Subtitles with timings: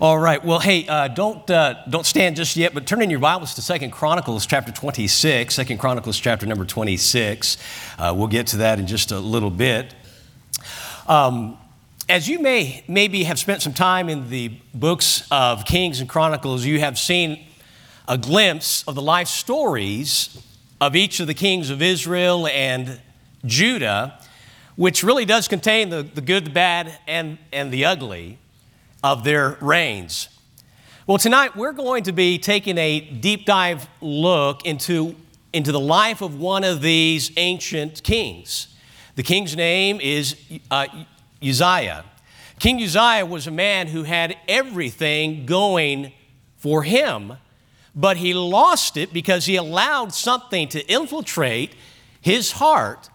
[0.00, 0.44] All right.
[0.44, 3.62] Well, hey, uh, don't uh, don't stand just yet, but turn in your Bibles to
[3.62, 5.54] Second Chronicles chapter 26.
[5.54, 7.56] Second Chronicles chapter number 26.
[7.96, 9.94] Uh, we'll get to that in just a little bit.
[11.06, 11.56] Um,
[12.08, 16.64] as you may maybe have spent some time in the books of Kings and Chronicles,
[16.64, 17.46] you have seen
[18.08, 20.42] a glimpse of the life stories
[20.80, 23.00] of each of the kings of Israel and
[23.46, 24.18] Judah,
[24.74, 28.38] which really does contain the, the good, the bad, and, and the ugly
[29.04, 30.30] of their reigns.
[31.06, 35.14] Well, tonight we're going to be taking a deep dive look into,
[35.52, 38.68] into the life of one of these ancient kings.
[39.16, 40.36] The king's name is
[40.70, 40.86] uh,
[41.46, 42.06] Uzziah.
[42.58, 46.14] King Uzziah was a man who had everything going
[46.56, 47.34] for him,
[47.94, 51.74] but he lost it because he allowed something to infiltrate
[52.22, 53.10] his heart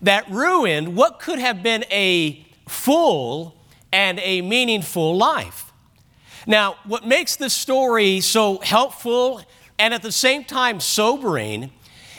[0.00, 3.55] that ruined what could have been a full
[3.96, 5.72] and a meaningful life.
[6.46, 9.40] Now, what makes this story so helpful
[9.78, 11.70] and at the same time sobering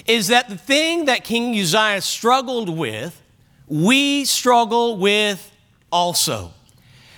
[0.07, 3.21] is that the thing that King Uzziah struggled with,
[3.67, 5.51] we struggle with
[5.91, 6.51] also.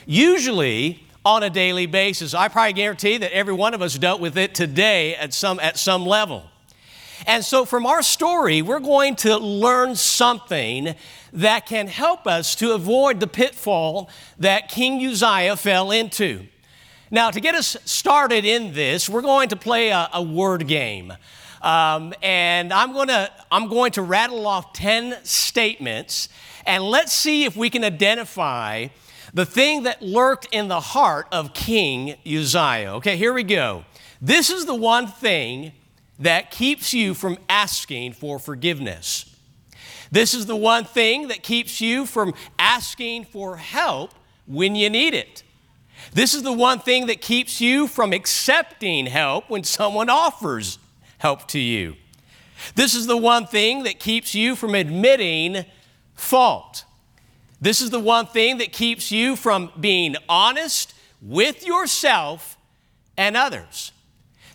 [0.06, 2.34] Usually, on a daily basis.
[2.34, 5.78] I probably guarantee that every one of us dealt with it today at some, at
[5.78, 6.44] some level.
[7.25, 10.95] And so, from our story, we're going to learn something
[11.34, 16.48] that can help us to avoid the pitfall that King Uzziah fell into.
[17.11, 21.14] Now, to get us started in this, we're going to play a, a word game.
[21.61, 26.30] Um, and I'm, gonna, I'm going to rattle off 10 statements,
[26.66, 28.88] and let's see if we can identify
[29.33, 32.94] the thing that lurked in the heart of King Uzziah.
[32.95, 33.83] Okay, here we go.
[34.22, 35.73] This is the one thing
[36.20, 39.25] that keeps you from asking for forgiveness.
[40.12, 44.14] This is the one thing that keeps you from asking for help
[44.45, 45.44] when you need it.
[46.14, 50.80] This is the one thing that keeps you from accepting help when someone offers
[51.20, 51.95] help to you.
[52.76, 55.65] This is the one thing that keeps you from admitting
[56.15, 56.86] fault.
[57.61, 62.58] This is the one thing that keeps you from being honest with yourself
[63.17, 63.92] and others.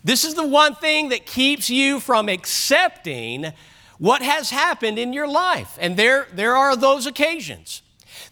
[0.04, 3.53] This is the one thing that keeps you from accepting
[3.98, 5.78] what has happened in your life.
[5.81, 7.81] And there, there are those occasions.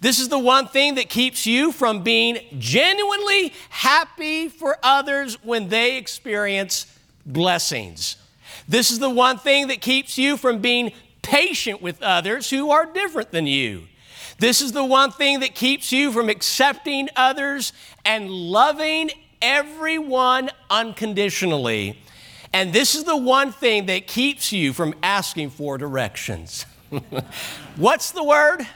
[0.01, 5.69] This is the one thing that keeps you from being genuinely happy for others when
[5.69, 6.87] they experience
[7.25, 8.17] blessings.
[8.69, 12.85] This is the one thing that keeps you from being patient with others who are
[12.85, 13.85] different than you.
[14.39, 17.73] This is the one thing that keeps you from accepting others
[18.05, 19.11] and loving
[19.43, 21.99] everyone unconditionally
[22.53, 26.67] and this is the one thing that keeps you from asking for directions.
[27.77, 28.67] What's the word?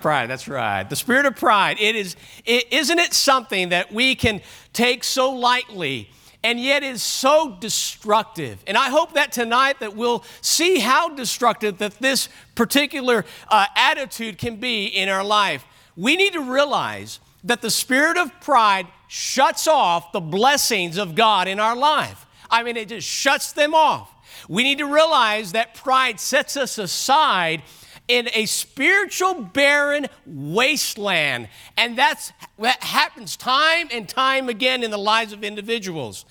[0.00, 0.88] Pride, that's right.
[0.88, 1.76] The spirit of pride.
[1.80, 4.40] It is, it, isn't it something that we can
[4.72, 6.10] take so lightly
[6.42, 8.62] and yet is so destructive?
[8.66, 14.38] And I hope that tonight that we'll see how destructive that this particular uh, attitude
[14.38, 15.64] can be in our life.
[15.94, 21.46] We need to realize that the spirit of pride shuts off the blessings of God
[21.46, 22.26] in our life.
[22.50, 24.12] I mean, it just shuts them off.
[24.48, 27.62] We need to realize that pride sets us aside
[28.08, 31.48] in a spiritual barren wasteland.
[31.76, 36.24] And that's, that happens time and time again in the lives of individuals.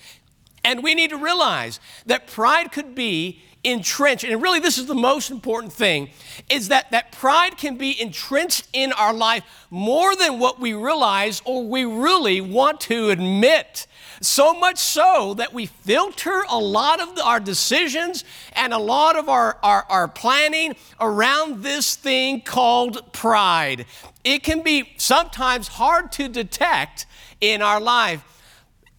[0.62, 4.94] And we need to realize that pride could be entrenched, and really this is the
[4.94, 6.10] most important thing,
[6.50, 11.42] is that, that pride can be entrenched in our life more than what we realize
[11.44, 13.86] or we really want to admit.
[14.20, 19.28] So much so that we filter a lot of our decisions and a lot of
[19.28, 23.86] our, our, our planning around this thing called pride.
[24.22, 27.06] It can be sometimes hard to detect
[27.40, 28.22] in our life.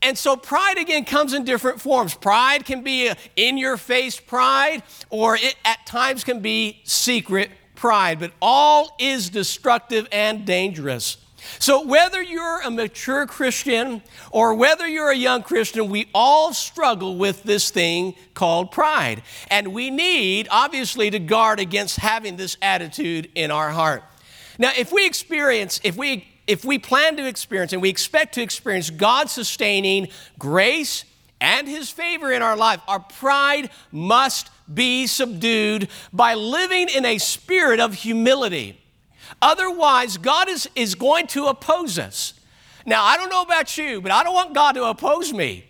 [0.06, 2.14] And so pride again comes in different forms.
[2.14, 8.20] Pride can be in your face pride, or it at times can be secret pride,
[8.20, 11.18] but all is destructive and dangerous.
[11.58, 17.18] So, whether you're a mature Christian or whether you're a young Christian, we all struggle
[17.18, 19.24] with this thing called pride.
[19.50, 24.04] And we need, obviously, to guard against having this attitude in our heart.
[24.60, 28.42] Now, if we experience, if we if we plan to experience and we expect to
[28.42, 31.06] experience God sustaining grace
[31.42, 37.18] and His favor in our life, our pride must be subdued by living in a
[37.18, 38.80] spirit of humility.
[39.42, 42.34] Otherwise, God is, is going to oppose us.
[42.86, 45.66] Now, I don't know about you, but I don't want God to oppose me.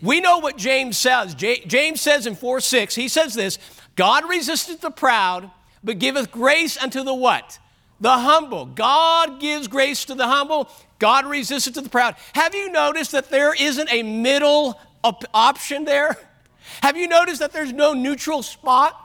[0.00, 1.34] We know what James says.
[1.34, 3.58] J- James says in 4 6, he says this
[3.96, 5.50] God resisteth the proud,
[5.82, 7.58] but giveth grace unto the what?
[8.00, 8.66] The humble.
[8.66, 10.68] God gives grace to the humble,
[10.98, 12.16] God resists it to the proud.
[12.34, 16.16] Have you noticed that there isn't a middle op- option there?
[16.82, 18.96] Have you noticed that there's no neutral spot?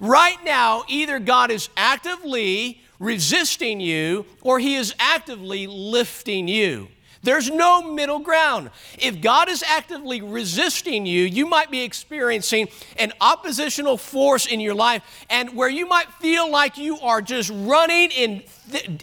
[0.00, 6.88] Right now, either God is actively resisting you or he is actively lifting you.
[7.22, 8.70] There's no middle ground.
[8.98, 12.68] If God is actively resisting you, you might be experiencing
[12.98, 17.50] an oppositional force in your life and where you might feel like you are just
[17.54, 18.42] running in,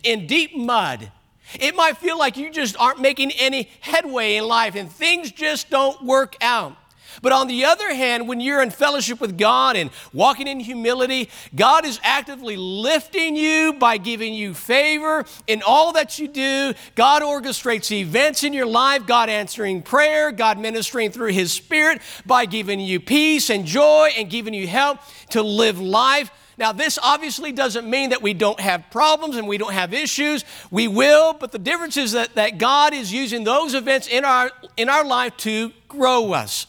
[0.04, 1.12] in deep mud.
[1.60, 5.70] It might feel like you just aren't making any headway in life and things just
[5.70, 6.76] don't work out.
[7.22, 11.30] But on the other hand, when you're in fellowship with God and walking in humility,
[11.56, 16.74] God is actively lifting you by giving you favor in all that you do.
[16.96, 22.46] God orchestrates events in your life, God answering prayer, God ministering through His Spirit by
[22.46, 25.00] giving you peace and joy and giving you help
[25.32, 26.32] to live life.
[26.58, 30.44] Now, this obviously doesn't mean that we don't have problems and we don't have issues.
[30.72, 34.52] We will, but the difference is that, that God is using those events in our,
[34.76, 36.66] in our life to grow us.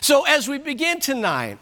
[0.00, 1.58] So, as we begin tonight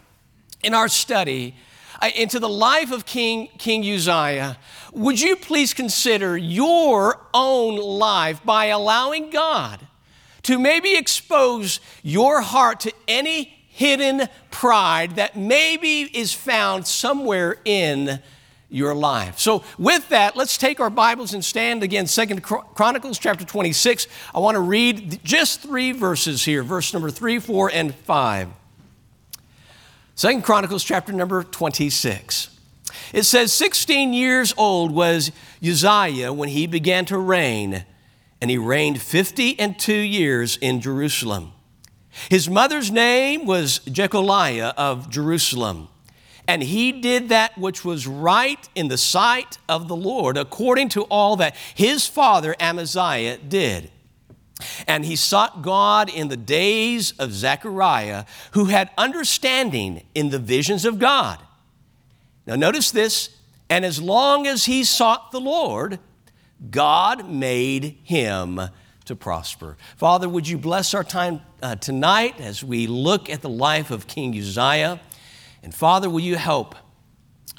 [0.63, 1.55] in our study
[2.01, 4.59] uh, into the life of King, King Uzziah,
[4.93, 9.87] would you please consider your own life by allowing God
[10.43, 18.21] to maybe expose your heart to any hidden pride that maybe is found somewhere in
[18.71, 19.39] your life.
[19.39, 24.07] So with that, let's take our Bibles and stand again Second Chronicles chapter 26.
[24.35, 28.49] I want to read just 3 verses here, verse number 3, 4 and 5.
[30.15, 32.51] Second Chronicles chapter number 26.
[33.13, 35.33] It says 16 years old was
[35.63, 37.85] Uzziah when he began to reign,
[38.41, 41.53] and he reigned 50 and 2 years in Jerusalem.
[42.29, 45.89] His mother's name was Jecoliah of Jerusalem.
[46.49, 51.03] And he did that which was right in the sight of the Lord, according to
[51.03, 53.91] all that his father Amaziah did.
[54.87, 60.87] And he sought God in the days of Zechariah, who had understanding in the visions
[60.87, 61.39] of God.
[62.47, 63.29] Now, notice this,
[63.69, 66.01] and as long as he sought the Lord,
[66.71, 68.59] God made him
[69.05, 69.77] to prosper.
[69.99, 74.07] Father, would you bless our time uh, tonight as we look at the life of
[74.07, 74.99] King Uzziah?
[75.69, 76.77] And Father, will you help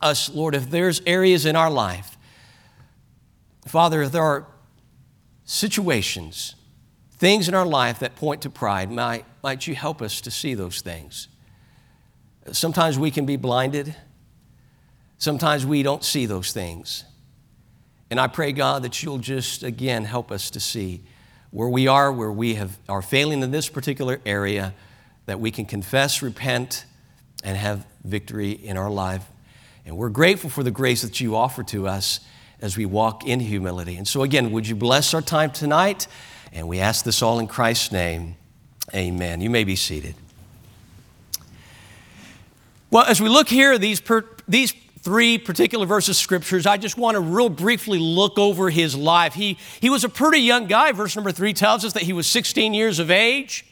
[0.02, 2.18] us, Lord, if there's areas in our life,
[3.68, 4.48] Father, if there are
[5.46, 6.56] situations,
[7.12, 10.56] things in our life that point to pride, might, might you help us to see
[10.56, 11.28] those things?
[12.52, 13.96] Sometimes we can be blinded.
[15.20, 17.04] Sometimes we don't see those things.
[18.10, 21.04] And I pray, God, that you'll just, again, help us to see
[21.52, 24.74] where we are, where we have, are failing in this particular area,
[25.28, 26.86] that we can confess, repent,
[27.44, 29.26] and have victory in our life.
[29.86, 32.20] And we're grateful for the grace that you offer to us
[32.62, 33.96] as we walk in humility.
[33.96, 36.08] And so, again, would you bless our time tonight?
[36.52, 38.36] And we ask this all in Christ's name.
[38.94, 39.42] Amen.
[39.42, 40.16] You may be seated.
[42.92, 46.98] Well, as we look here, these, per, these three particular verses of scriptures, I just
[46.98, 49.36] want to real briefly look over his life.
[49.36, 50.92] He, he was a pretty young guy.
[50.92, 53.66] Verse number three tells us that he was 16 years of age.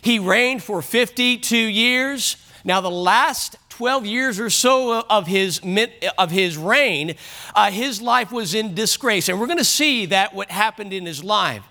[0.00, 2.36] He reigned for 52 years.
[2.64, 5.60] Now, the last 12 years or so of his,
[6.16, 7.16] of his reign,
[7.56, 9.28] uh, his life was in disgrace.
[9.28, 11.64] And we're going to see that what happened in his life.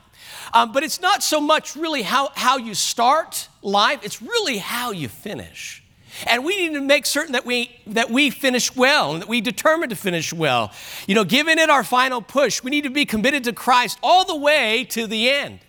[0.54, 4.92] Um, but it's not so much really how, how you start life, it's really how
[4.92, 5.82] you finish.
[6.28, 9.40] And we need to make certain that we, that we finish well and that we
[9.40, 10.74] determine to finish well.
[11.08, 14.26] You know, giving it our final push, we need to be committed to Christ all
[14.26, 15.60] the way to the end.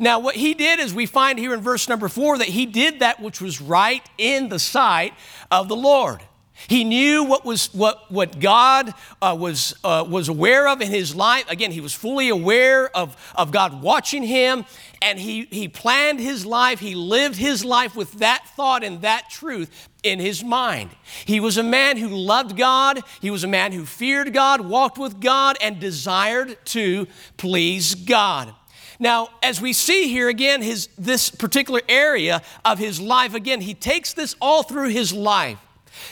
[0.00, 3.00] Now, what he did is we find here in verse number four that he did
[3.00, 5.14] that which was right in the sight
[5.50, 6.20] of the Lord.
[6.68, 11.14] He knew what was what what God uh, was uh, was aware of in his
[11.14, 11.50] life.
[11.50, 14.64] Again, he was fully aware of, of God watching him,
[15.00, 16.78] and he he planned his life.
[16.78, 20.90] He lived his life with that thought and that truth in his mind.
[21.24, 23.00] He was a man who loved God.
[23.20, 27.06] He was a man who feared God, walked with God, and desired to
[27.36, 28.54] please God.
[29.02, 33.74] Now, as we see here again, his, this particular area of his life, again, he
[33.74, 35.58] takes this all through his life.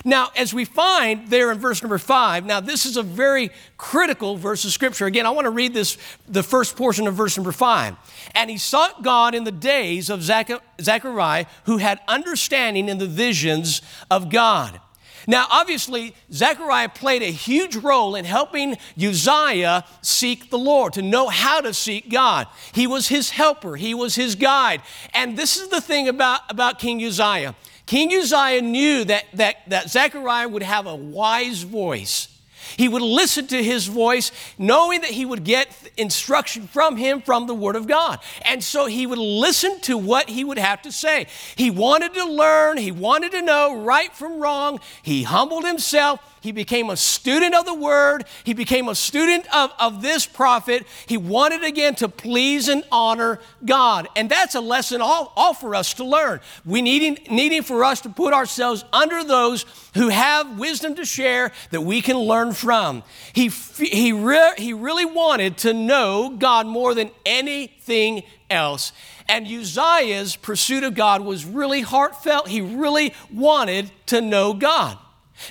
[0.05, 4.37] Now, as we find there in verse number five, now this is a very critical
[4.37, 5.07] verse of scripture.
[5.07, 7.95] Again, I want to read this, the first portion of verse number five.
[8.35, 13.83] And he sought God in the days of Zechariah, who had understanding in the visions
[14.11, 14.81] of God.
[15.27, 21.29] Now, obviously, Zechariah played a huge role in helping Uzziah seek the Lord, to know
[21.29, 22.47] how to seek God.
[22.73, 24.83] He was his helper, he was his guide.
[25.15, 27.55] And this is the thing about, about King Uzziah.
[27.87, 32.29] King Uzziah knew that, that, that Zechariah would have a wise voice.
[32.77, 37.47] He would listen to his voice, knowing that he would get instruction from him from
[37.47, 38.21] the Word of God.
[38.43, 41.27] And so he would listen to what he would have to say.
[41.57, 44.81] He wanted to learn, he wanted to know right from wrong.
[45.03, 46.21] He humbled himself.
[46.41, 48.25] He became a student of the word.
[48.45, 50.87] He became a student of, of this prophet.
[51.07, 54.09] He wanted again to please and honor God.
[54.17, 56.41] And that's a lesson all, all for us to learn.
[56.65, 61.53] We needing, needing for us to put ourselves under those who have wisdom to share
[61.73, 63.03] that we can learn from.
[63.35, 68.93] He, he, re, he really wanted to know God more than anything else.
[69.29, 72.49] And Uzziah's pursuit of God was really heartfelt.
[72.49, 74.99] He really wanted to know God.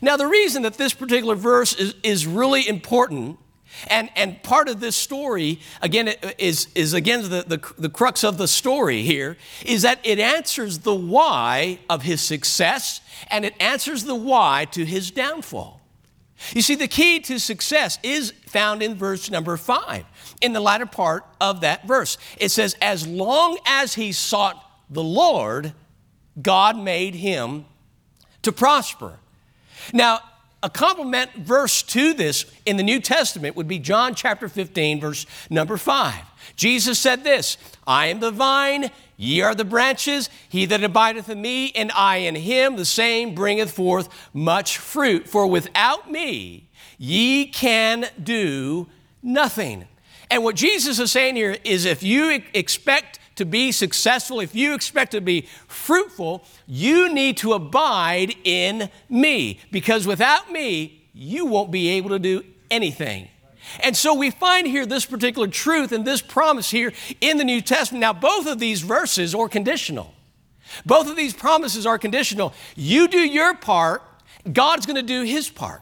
[0.02, 3.40] Now, the reason that this particular verse is, is really important,
[3.88, 8.38] and, and part of this story, again, is, is again the, the, the crux of
[8.38, 14.04] the story here, is that it answers the why of his success and it answers
[14.04, 15.82] the why to his downfall.
[16.54, 20.06] You see, the key to success is found in verse number five,
[20.42, 22.18] in the latter part of that verse.
[22.38, 25.74] It says, As long as he sought the Lord,
[26.42, 27.66] God made him
[28.42, 29.20] to prosper.
[29.94, 30.20] Now,
[30.62, 35.26] a complement verse to this in the New Testament would be John chapter 15, verse
[35.50, 36.16] number 5.
[36.56, 37.58] Jesus said this
[37.88, 40.30] I am the vine, ye are the branches.
[40.50, 45.30] He that abideth in me, and I in him, the same bringeth forth much fruit.
[45.30, 48.88] For without me, ye can do
[49.24, 49.86] nothing.
[50.30, 54.74] And what Jesus is saying here is if you expect to be successful, if you
[54.74, 61.72] expect to be fruitful, you need to abide in me because without me, you won't
[61.72, 63.28] be able to do anything.
[63.82, 67.62] And so we find here this particular truth and this promise here in the New
[67.62, 68.02] Testament.
[68.02, 70.14] Now, both of these verses are conditional.
[70.86, 72.54] Both of these promises are conditional.
[72.76, 74.04] You do your part,
[74.52, 75.82] God's going to do his part.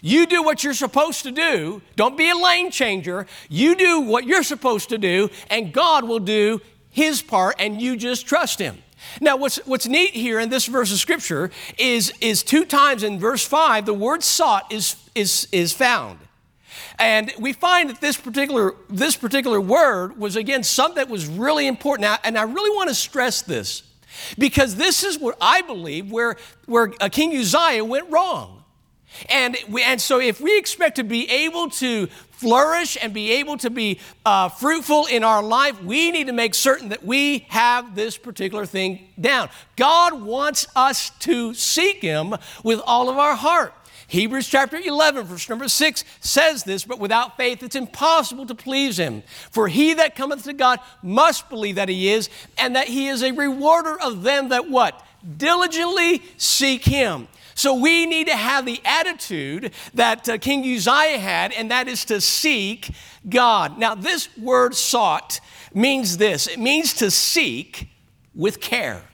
[0.00, 1.82] You do what you're supposed to do.
[1.96, 3.26] Don't be a lane changer.
[3.48, 6.60] You do what you're supposed to do, and God will do
[6.92, 8.78] his part and you just trust him.
[9.20, 13.18] Now, what's, what's neat here in this verse of scripture is, is two times in
[13.18, 16.18] verse 5, the word sought is, is, is found.
[16.98, 21.66] And we find that this particular, this particular word was, again, something that was really
[21.66, 22.02] important.
[22.02, 23.82] Now, and I really want to stress this
[24.38, 28.61] because this is what I believe where, where uh, King Uzziah went wrong.
[29.28, 33.56] And, we, and so, if we expect to be able to flourish and be able
[33.58, 37.94] to be uh, fruitful in our life, we need to make certain that we have
[37.94, 39.48] this particular thing down.
[39.76, 43.74] God wants us to seek Him with all of our heart.
[44.12, 48.98] Hebrews chapter 11, verse number 6 says this, but without faith it's impossible to please
[48.98, 49.22] him.
[49.50, 52.28] For he that cometh to God must believe that he is,
[52.58, 55.02] and that he is a rewarder of them that what?
[55.38, 57.26] Diligently seek him.
[57.62, 62.04] So we need to have the attitude that uh, King Uzziah had, and that is
[62.06, 62.90] to seek
[63.28, 63.78] God.
[63.78, 65.38] Now, this word sought
[65.72, 67.88] means this it means to seek
[68.34, 69.04] with care.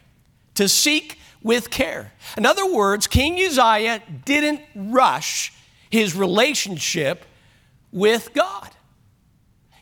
[0.55, 2.15] To seek with care.
[2.39, 5.53] In other words, King Uzziah didn't rush
[5.91, 7.27] his relationship
[7.93, 8.71] with God.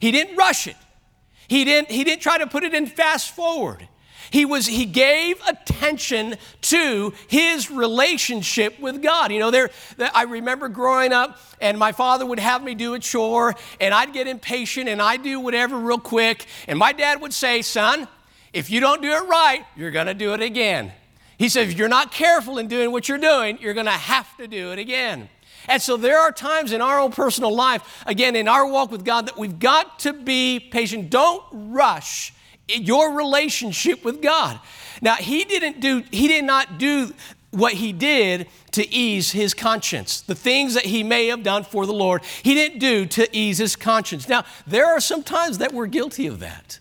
[0.00, 0.76] He didn't rush it.
[1.46, 3.88] He didn't, he didn't try to put it in fast forward.
[4.30, 9.32] He was he gave attention to his relationship with God.
[9.32, 9.70] You know, there
[10.14, 14.12] I remember growing up and my father would have me do a chore and I'd
[14.12, 18.08] get impatient and I'd do whatever real quick and my dad would say, "Son,
[18.52, 20.92] if you don't do it right, you're going to do it again."
[21.38, 24.36] He said, "If you're not careful in doing what you're doing, you're going to have
[24.38, 25.28] to do it again."
[25.68, 29.04] And so there are times in our own personal life, again, in our walk with
[29.04, 31.10] God, that we've got to be patient.
[31.10, 32.32] Don't rush
[32.68, 34.60] your relationship with God.
[35.00, 37.12] Now, he didn't do, he did not do
[37.50, 40.20] what he did to ease his conscience.
[40.20, 43.58] The things that he may have done for the Lord, he didn't do to ease
[43.58, 44.28] his conscience.
[44.28, 46.80] Now, there are some times that we're guilty of that.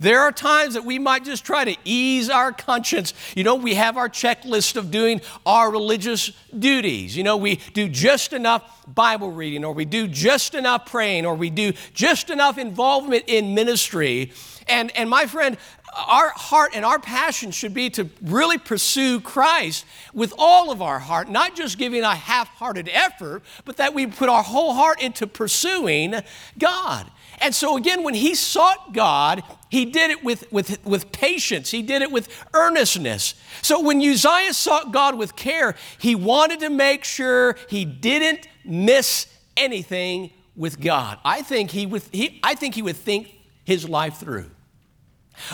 [0.00, 3.14] There are times that we might just try to ease our conscience.
[3.36, 7.16] You know, we have our checklist of doing our religious duties.
[7.16, 11.36] You know, we do just enough Bible reading, or we do just enough praying, or
[11.36, 14.32] we do just enough involvement in ministry.
[14.68, 15.56] And, and my friend,
[15.94, 20.98] our heart and our passion should be to really pursue Christ with all of our
[20.98, 25.02] heart, not just giving a half hearted effort, but that we put our whole heart
[25.02, 26.14] into pursuing
[26.58, 27.10] God.
[27.40, 31.82] And so, again, when he sought God, he did it with, with, with patience, he
[31.82, 33.34] did it with earnestness.
[33.62, 39.26] So, when Uzziah sought God with care, he wanted to make sure he didn't miss
[39.56, 41.18] anything with God.
[41.24, 44.50] I think he would, he, I think he would think his life through.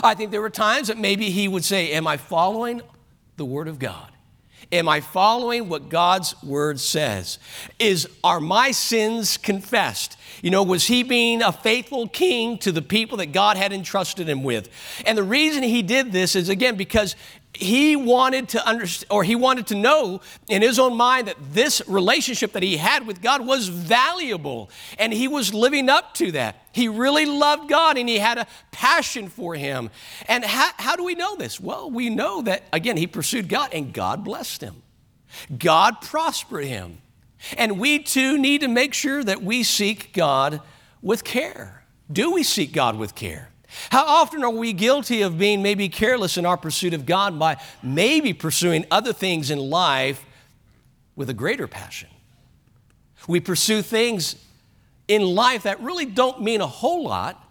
[0.02, 2.82] I think there were times that maybe he would say, Am I following
[3.36, 4.10] the Word of God?
[4.70, 7.38] Am I following what God's word says?
[7.78, 10.18] Is are my sins confessed?
[10.42, 14.28] You know, was he being a faithful king to the people that God had entrusted
[14.28, 14.68] him with?
[15.06, 17.16] And the reason he did this is again because
[17.58, 21.82] he wanted to understand or he wanted to know in his own mind that this
[21.88, 26.62] relationship that he had with God was valuable and he was living up to that.
[26.70, 29.90] He really loved God and he had a passion for him.
[30.28, 31.58] And how, how do we know this?
[31.58, 34.82] Well, we know that again he pursued God and God blessed him.
[35.58, 36.98] God prospered him.
[37.56, 40.60] And we too need to make sure that we seek God
[41.02, 41.84] with care.
[42.10, 43.50] Do we seek God with care?
[43.90, 47.56] How often are we guilty of being maybe careless in our pursuit of God by
[47.82, 50.25] maybe pursuing other things in life
[51.16, 52.08] with a greater passion?
[53.26, 54.37] We pursue things
[55.06, 57.42] in life that really don't mean a whole lot,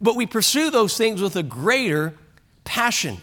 [0.00, 2.14] but we pursue those things with a greater
[2.64, 3.18] passion.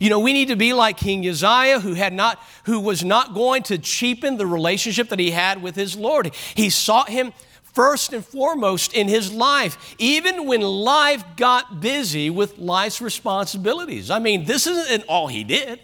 [0.00, 3.34] You know, we need to be like King Uzziah, who had not, who was not
[3.34, 6.34] going to cheapen the relationship that he had with his Lord.
[6.54, 7.32] He sought him
[7.74, 14.10] first and foremost in his life, even when life got busy with life's responsibilities.
[14.10, 15.80] I mean, this isn't all he did.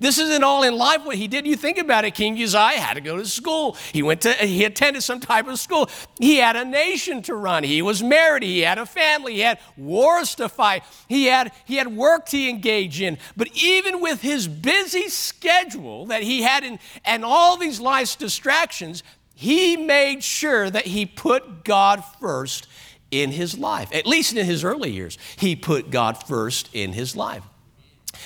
[0.00, 1.46] This isn't all in life what he did.
[1.46, 3.76] You think about it, King Uzziah had to go to school.
[3.92, 5.88] He went to he attended some type of school.
[6.18, 7.64] He had a nation to run.
[7.64, 8.42] He was married.
[8.42, 9.34] He had a family.
[9.34, 10.82] He had wars to fight.
[11.08, 13.18] He had he had work to engage in.
[13.36, 19.02] But even with his busy schedule that he had in, and all these life's distractions,
[19.36, 22.66] he made sure that he put God first
[23.10, 23.92] in his life.
[23.92, 27.42] At least in his early years, he put God first in his life.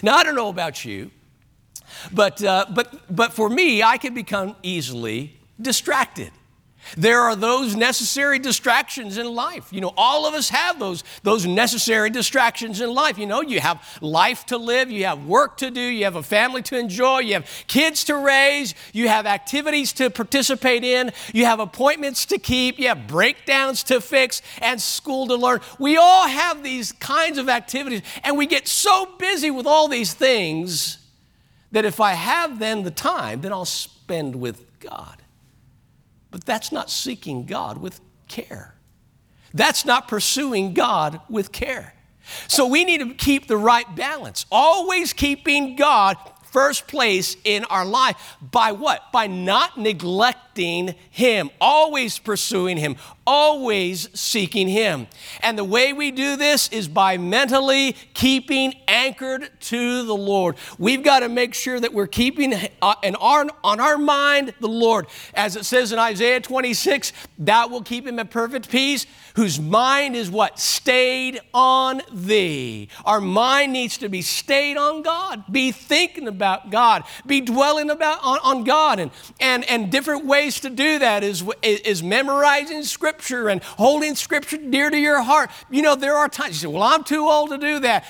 [0.03, 1.11] Now, I don't know about you,
[2.13, 6.31] but, uh, but, but for me, I can become easily distracted.
[6.97, 9.73] There are those necessary distractions in life.
[9.73, 13.19] You know, all of us have those, those necessary distractions in life.
[13.19, 16.23] You know, you have life to live, you have work to do, you have a
[16.23, 21.45] family to enjoy, you have kids to raise, you have activities to participate in, you
[21.45, 25.61] have appointments to keep, you have breakdowns to fix, and school to learn.
[25.79, 30.15] We all have these kinds of activities, and we get so busy with all these
[30.15, 30.99] things
[31.73, 35.20] that if I have then the time, then I'll spend with God.
[36.31, 38.75] But that's not seeking God with care.
[39.53, 41.95] That's not pursuing God with care.
[42.47, 46.17] So we need to keep the right balance, always keeping God
[46.51, 48.37] first place in our life.
[48.41, 49.11] By what?
[49.13, 52.97] By not neglecting Him, always pursuing Him,
[53.27, 55.07] always seeking Him.
[55.41, 60.57] And the way we do this is by mentally keeping anchored to the Lord.
[60.79, 64.69] We've got to make sure that we're keeping uh, in our, on our mind the
[64.69, 65.07] Lord.
[65.35, 70.17] As it says in Isaiah 26, that will keep him at perfect peace, whose mind
[70.17, 70.59] is what?
[70.59, 72.89] Stayed on thee.
[73.05, 75.45] Our mind needs to be stayed on God.
[75.51, 77.05] Be thinking about God.
[77.27, 78.99] Be dwelling about on, on God.
[78.99, 84.15] And, and, and different ways to do that is, is memorizing Scripture Scripture and holding
[84.15, 85.51] Scripture dear to your heart.
[85.71, 88.05] You know, there are times you say, Well, I'm too old to do that.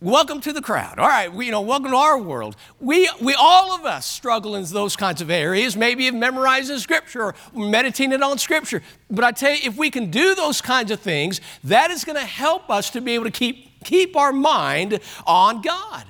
[0.00, 0.98] Welcome to the crowd.
[0.98, 2.56] All right, we, you know, welcome to our world.
[2.78, 7.22] We, we all of us struggle in those kinds of areas, maybe of memorizing Scripture
[7.22, 8.82] or meditating on Scripture.
[9.10, 12.18] But I tell you, if we can do those kinds of things, that is going
[12.18, 16.04] to help us to be able to keep, keep our mind on God.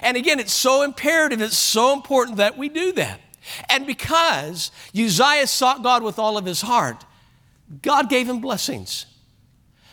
[0.00, 3.20] And again, it's so imperative, it's so important that we do that.
[3.68, 7.04] And because Uzziah sought God with all of his heart,
[7.82, 9.06] God gave him blessings.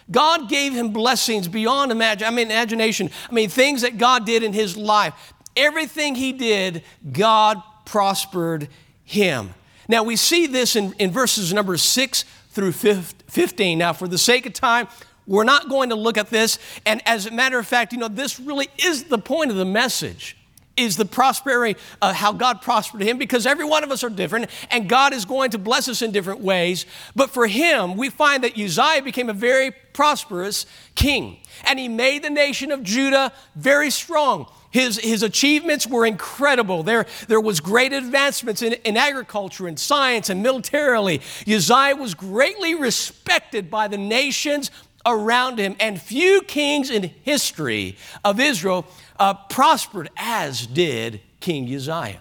[0.10, 3.10] God gave him blessings beyond imagine, I mean, imagination.
[3.29, 5.33] I mean, things that God did in his life.
[5.55, 8.69] Everything he did, God prospered
[9.03, 9.53] him.
[9.88, 13.77] Now, we see this in, in verses number 6 through 15.
[13.77, 14.88] Now, for the sake of time,
[15.25, 16.57] we're not going to look at this.
[16.86, 19.65] And as a matter of fact, you know, this really is the point of the
[19.65, 20.37] message
[20.78, 24.50] is the prosperity, uh, how God prospered him, because every one of us are different,
[24.72, 26.86] and God is going to bless us in different ways.
[27.16, 32.24] But for him, we find that Uzziah became a very prosperous king, and he made
[32.24, 34.48] the nation of Judah very strong.
[34.70, 36.84] His, his achievements were incredible.
[36.84, 41.22] There, there was great advancements in, in agriculture and science and militarily.
[41.48, 44.70] Uzziah was greatly respected by the nations
[45.08, 48.86] around him, and few kings in history of Israel
[49.20, 52.20] uh, prospered as did King Uzziah.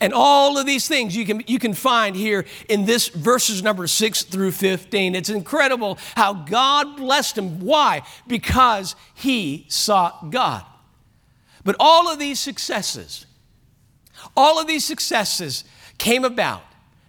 [0.00, 3.86] And all of these things you can, you can find here in this verses number
[3.86, 5.14] 6 through 15.
[5.14, 7.60] It's incredible how God blessed him.
[7.60, 8.02] Why?
[8.26, 10.64] Because he sought God.
[11.64, 13.26] But all of these successes,
[14.36, 15.64] all of these successes
[15.98, 16.62] came about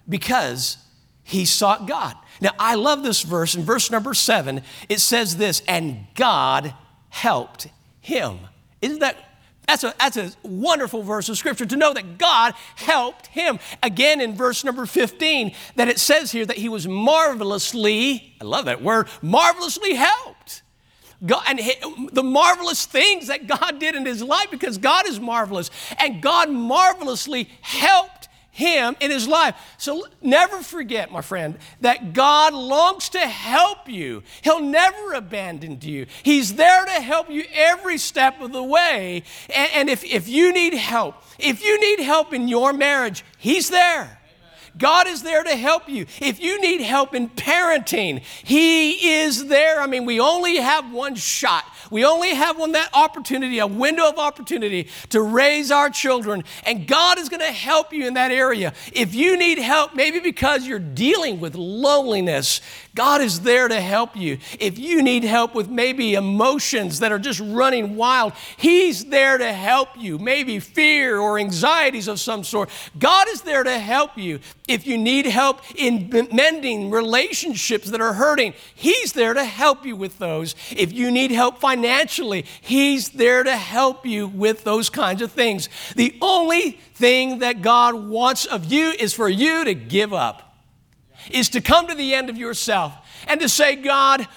[0.08, 0.78] because
[1.24, 2.16] he sought God.
[2.42, 3.56] Now, I love this verse.
[3.56, 6.74] In verse number 7, it says this, and God
[7.10, 7.68] helped
[8.02, 8.40] him.
[8.82, 9.16] Isn't that
[9.68, 13.60] That's a, that's a wonderful verse of scripture to know that God helped him.
[13.84, 18.66] Again, in verse number 15, that it says here that he was marvelously, I love
[18.66, 20.64] that word, marvelously helped.
[21.24, 21.60] God, and
[22.12, 25.70] the marvelous things that God did in his life because God is marvelous.
[26.00, 28.21] And God marvelously helped
[28.52, 29.56] him in his life.
[29.78, 34.24] So never forget, my friend, that God longs to help you.
[34.44, 36.06] He'll never abandon you.
[36.22, 39.24] He's there to help you every step of the way.
[39.56, 43.70] And, and if, if you need help, if you need help in your marriage, He's
[43.70, 44.20] there.
[44.78, 46.06] God is there to help you.
[46.22, 49.82] If you need help in parenting, He is there.
[49.82, 51.66] I mean, we only have one shot.
[51.92, 56.88] We only have one that opportunity, a window of opportunity to raise our children, and
[56.88, 58.74] God is going to help you in that area.
[58.94, 62.62] If you need help, maybe because you're dealing with loneliness,
[62.96, 64.38] God is there to help you.
[64.60, 69.52] If you need help with maybe emotions that are just running wild, He's there to
[69.52, 70.18] help you.
[70.18, 72.70] Maybe fear or anxieties of some sort.
[72.98, 74.40] God is there to help you.
[74.68, 79.96] If you need help in mending relationships that are hurting, He's there to help you
[79.96, 80.56] with those.
[80.72, 85.68] If you need help financially, He's there to help you with those kinds of things.
[85.96, 90.56] The only thing that God wants of you is for you to give up
[91.32, 92.94] is to come to the end of yourself
[93.28, 94.28] and to say, God,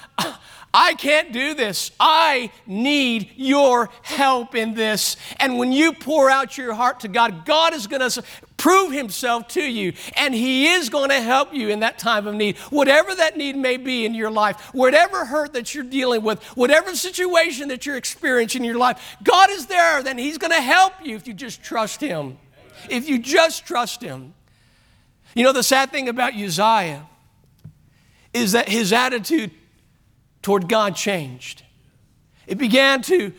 [0.77, 1.93] I can't do this.
[2.01, 5.17] I need your help in this.
[5.39, 8.23] And when you pour out your heart to God, God is going to
[8.57, 12.35] prove himself to you and he is going to help you in that time of
[12.35, 12.59] need.
[12.71, 16.97] Whatever that need may be in your life, whatever hurt that you're dealing with, whatever
[16.97, 20.03] situation that you're experiencing in your life, God is there.
[20.03, 22.37] Then he's going to help you if you just trust him.
[22.91, 24.35] If you just trust him.
[25.37, 27.07] You know, the sad thing about Uzziah
[28.33, 29.53] is that his attitude
[30.44, 31.62] toward God changed.
[32.46, 33.33] It began to,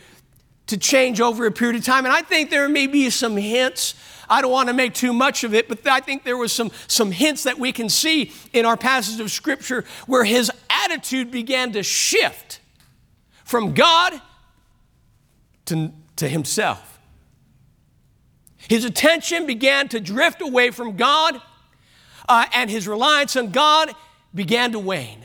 [0.66, 2.04] to change over a period of time.
[2.04, 3.94] And I think there may be some hints.
[4.28, 6.72] I don't want to make too much of it, but I think there was some,
[6.88, 11.72] some hints that we can see in our passage of Scripture where his attitude began
[11.72, 12.58] to shift
[13.44, 14.20] from God
[15.66, 16.98] to, to himself.
[18.56, 21.40] His attention began to drift away from God
[22.28, 23.92] uh, and his reliance on God
[24.34, 25.24] began to wane.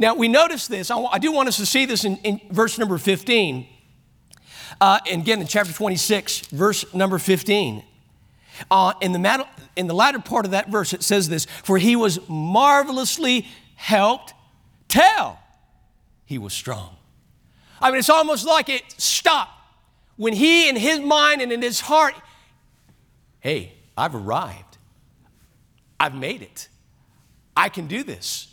[0.00, 0.90] Now, we notice this.
[0.90, 3.68] I, do want us to see this in, in verse number 15.
[4.80, 7.84] Uh, and again, in chapter 26, verse number 15.
[8.70, 11.94] Uh, in, the in the latter part of that verse, it says this For he
[11.94, 14.34] was marvelously helped
[14.90, 15.38] Tell
[16.24, 16.96] he was strong.
[17.80, 19.52] I mean, it's almost like it stopped
[20.16, 22.14] when he, in his mind and in his heart,
[23.38, 24.78] hey, I've arrived.
[25.98, 26.68] I've made it.
[27.56, 28.49] I can do this.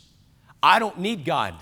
[0.62, 1.54] I don't need God.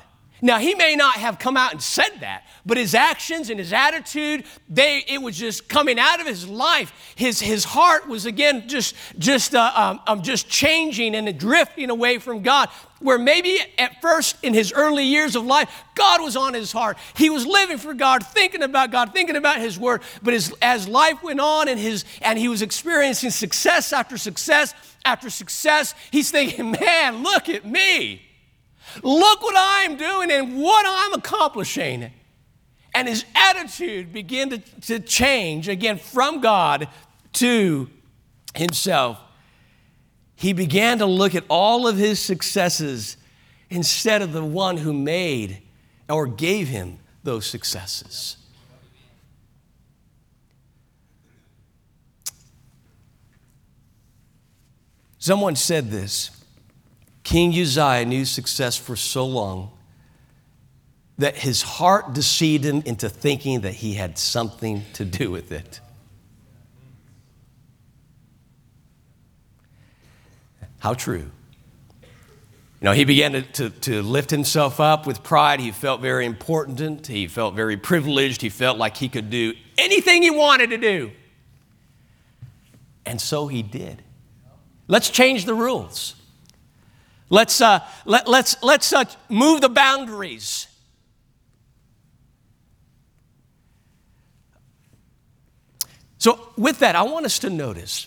[0.42, 3.72] Now, he may not have come out and said that, but his actions and his
[3.72, 7.14] attitude, they, it was just coming out of his life.
[7.16, 12.18] His, his heart was again just, just, uh, um, um, just changing and drifting away
[12.18, 12.68] from God.
[13.00, 16.98] Where maybe at first in his early years of life, God was on his heart.
[17.16, 20.02] He was living for God, thinking about God, thinking about his word.
[20.22, 24.74] But as, as life went on and, his, and he was experiencing success after success
[25.04, 28.25] after success, he's thinking, man, look at me.
[29.02, 32.10] Look what I'm doing and what I'm accomplishing.
[32.94, 36.88] And his attitude began to, to change again from God
[37.34, 37.90] to
[38.54, 39.18] himself.
[40.34, 43.16] He began to look at all of his successes
[43.70, 45.62] instead of the one who made
[46.08, 48.36] or gave him those successes.
[55.18, 56.35] Someone said this
[57.26, 59.72] King Uzziah knew success for so long
[61.18, 65.80] that his heart deceived him into thinking that he had something to do with it.
[70.78, 71.28] How true.
[72.00, 75.58] You know, he began to, to, to, lift himself up with pride.
[75.58, 77.08] He felt very important.
[77.08, 78.40] He felt very privileged.
[78.40, 81.10] He felt like he could do anything he wanted to do.
[83.04, 84.04] And so he did.
[84.86, 86.14] Let's change the rules.
[87.28, 90.68] Let's, uh, let, let's, let's uh, move the boundaries.
[96.18, 98.06] So, with that, I want us to notice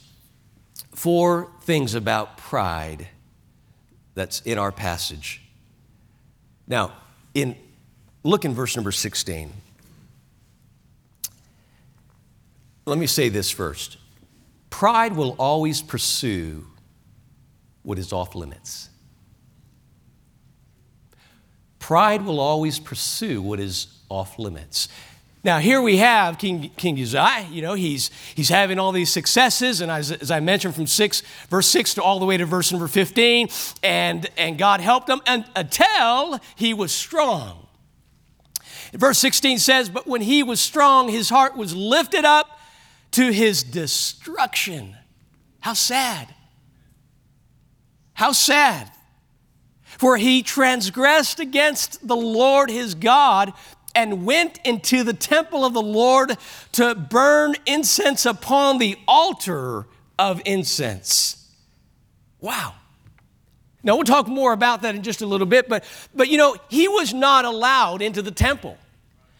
[0.96, 3.08] four things about pride
[4.14, 5.42] that's in our passage.
[6.68, 6.94] Now,
[7.34, 7.56] in
[8.24, 9.52] look in verse number 16.
[12.86, 13.98] Let me say this first.
[14.70, 16.66] Pride will always pursue
[17.84, 18.89] what is off limits.
[21.90, 24.90] Pride will always pursue what is off limits.
[25.44, 27.48] Now, here we have King, King Uzziah.
[27.50, 29.82] You know, he's, he's having all these successes.
[29.82, 32.72] And as, as I mentioned, from 6, verse 6 to all the way to verse
[32.72, 33.50] number 15.
[33.82, 37.66] And, and God helped him and, until he was strong.
[38.94, 42.60] Verse 16 says, But when he was strong, his heart was lifted up
[43.14, 44.96] to his destruction.
[45.60, 46.28] How sad.
[48.14, 48.92] How sad.
[50.00, 53.52] For he transgressed against the Lord his God
[53.94, 56.38] and went into the temple of the Lord
[56.72, 61.52] to burn incense upon the altar of incense.
[62.40, 62.76] Wow.
[63.84, 65.84] Now we'll talk more about that in just a little bit, but
[66.16, 68.78] but you know, he was not allowed into the temple.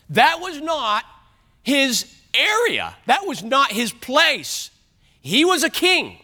[0.10, 1.06] That was not
[1.64, 2.98] his area.
[3.06, 4.72] That was not his place.
[5.22, 6.18] He was a king.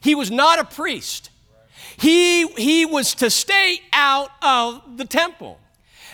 [0.00, 1.28] He was not a priest.
[1.96, 5.58] He, he was to stay out of the temple.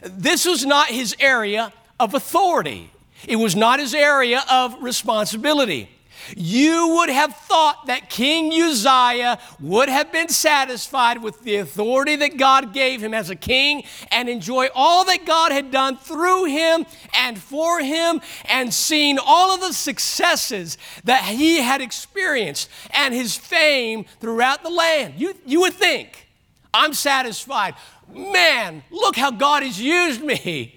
[0.02, 2.90] This was not his area of authority,
[3.28, 5.88] it was not his area of responsibility.
[6.37, 12.37] You would have thought that King Uzziah would have been satisfied with the authority that
[12.37, 16.87] God gave him as a king and enjoy all that God had done through him
[17.14, 23.37] and for him and seen all of the successes that he had experienced and his
[23.37, 25.14] fame throughout the land.
[25.16, 26.28] You, you would think,
[26.72, 27.74] I'm satisfied.
[28.12, 30.76] Man, look how God has used me.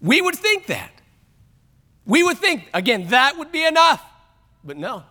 [0.00, 0.95] We would think that.
[2.06, 4.02] We would think, again, that would be enough.
[4.64, 5.02] But no.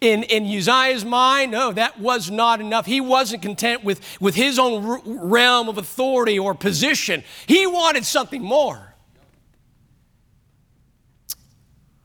[0.00, 2.86] In, in Uzziah's mind, no, that was not enough.
[2.86, 7.24] He wasn't content with, with his own realm of authority or position.
[7.46, 8.94] He wanted something more.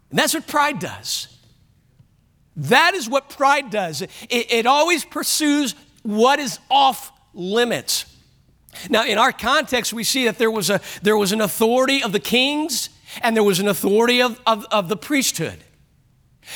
[0.10, 1.28] And that's what pride does.
[2.56, 4.02] That is what pride does.
[4.02, 8.06] It, it always pursues what is off limits.
[8.90, 12.12] Now, in our context, we see that there was, a, there was an authority of
[12.12, 12.90] the kings
[13.22, 15.64] and there was an authority of, of, of the priesthood.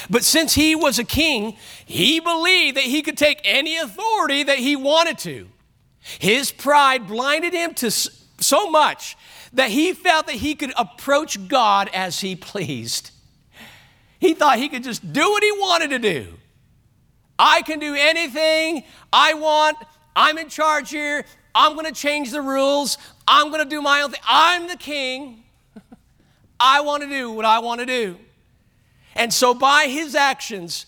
[0.10, 4.58] But since he was a king, he believed that he could take any authority that
[4.58, 5.50] he wanted to.
[6.00, 9.18] His pride blinded him to so much
[9.54, 13.12] that he felt that he could approach God as he pleased.
[14.20, 16.38] He thought he could just do what he wanted to do.
[17.38, 19.78] I can do anything I want.
[20.16, 21.26] I'm in charge here.
[21.54, 22.98] I'm going to change the rules.
[23.28, 24.22] I'm going to do my own thing.
[24.28, 25.44] I'm the king.
[26.62, 28.18] I want to do what I want to do.
[29.16, 30.86] And so, by his actions,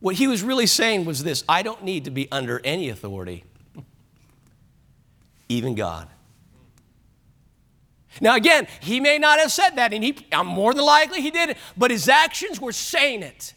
[0.00, 3.44] what he was really saying was this I don't need to be under any authority,
[5.48, 6.08] even God.
[8.20, 11.30] Now, again, he may not have said that, and he, I'm more than likely he
[11.30, 13.54] did but his actions were saying it,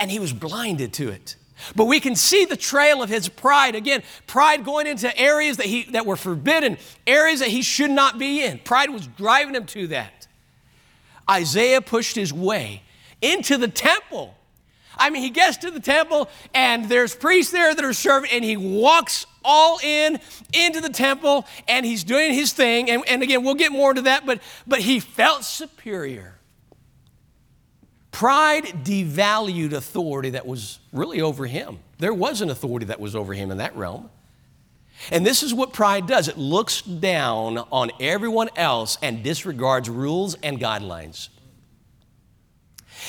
[0.00, 1.36] and he was blinded to it.
[1.74, 3.74] But we can see the trail of his pride.
[3.74, 8.18] Again, pride going into areas that, he, that were forbidden, areas that he should not
[8.18, 8.58] be in.
[8.60, 10.17] Pride was driving him to that.
[11.30, 12.82] Isaiah pushed his way
[13.20, 14.34] into the temple.
[14.96, 18.44] I mean, he gets to the temple and there's priests there that are serving, and
[18.44, 20.18] he walks all in
[20.52, 22.90] into the temple and he's doing his thing.
[22.90, 26.34] And, and again, we'll get more into that, but, but he felt superior.
[28.10, 31.78] Pride devalued authority that was really over him.
[31.98, 34.10] There was an authority that was over him in that realm.
[35.10, 40.34] And this is what pride does it looks down on everyone else and disregards rules
[40.42, 41.28] and guidelines.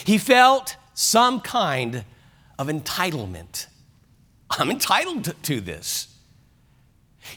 [0.05, 2.05] He felt some kind
[2.57, 3.67] of entitlement.
[4.51, 6.07] I'm entitled to this.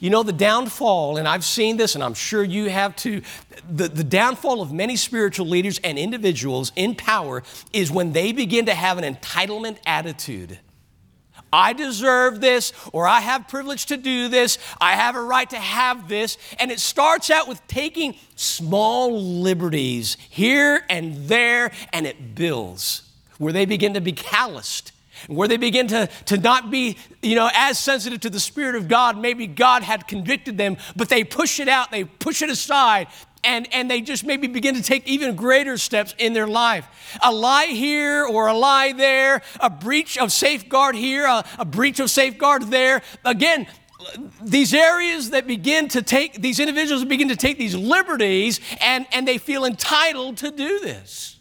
[0.01, 3.23] You know, the downfall, and I've seen this, and I'm sure you have too,
[3.69, 8.67] the, the downfall of many spiritual leaders and individuals in power is when they begin
[8.67, 10.59] to have an entitlement attitude.
[11.53, 15.59] I deserve this, or I have privilege to do this, I have a right to
[15.59, 16.39] have this.
[16.59, 23.03] And it starts out with taking small liberties here and there, and it builds
[23.39, 24.93] where they begin to be calloused
[25.29, 28.89] where they begin to, to not be you know as sensitive to the spirit of
[28.89, 33.07] god maybe god had convicted them but they push it out they push it aside
[33.45, 36.87] and, and they just maybe begin to take even greater steps in their life.
[37.23, 42.01] A lie here or a lie there, a breach of safeguard here, a, a breach
[42.01, 43.03] of safeguard there.
[43.25, 43.67] Again,
[44.43, 49.27] these areas that begin to take, these individuals begin to take these liberties and, and
[49.27, 51.32] they feel entitled to do this.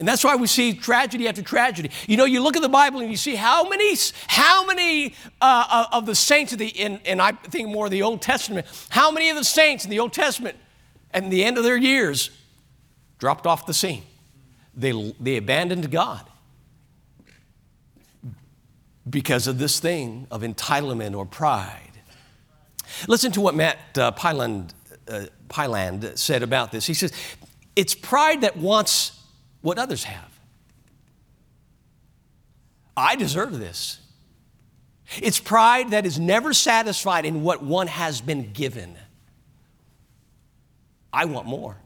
[0.00, 1.90] And that's why we see tragedy after tragedy.
[2.08, 3.94] You know, you look at the Bible and you see how many,
[4.28, 7.90] how many uh, uh, of the saints of the, in, and I think more of
[7.90, 10.56] the Old Testament, how many of the saints in the Old Testament
[11.12, 12.30] at the end of their years
[13.18, 14.02] dropped off the scene?
[14.74, 16.24] They, they abandoned God
[19.08, 22.00] because of this thing of entitlement or pride.
[23.06, 24.72] Listen to what Matt uh, Pyland,
[25.08, 26.86] uh, Pyland said about this.
[26.86, 27.12] He says,
[27.76, 29.19] It's pride that wants
[29.62, 30.38] what others have.
[32.96, 33.98] I deserve this.
[35.20, 38.96] It's pride that is never satisfied in what one has been given.
[41.12, 41.76] I want more.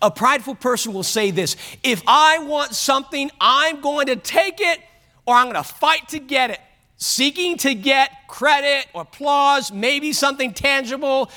[0.00, 4.80] A prideful person will say this if I want something, I'm going to take it
[5.26, 6.60] or I'm going to fight to get it,
[6.96, 11.30] seeking to get credit or applause, maybe something tangible.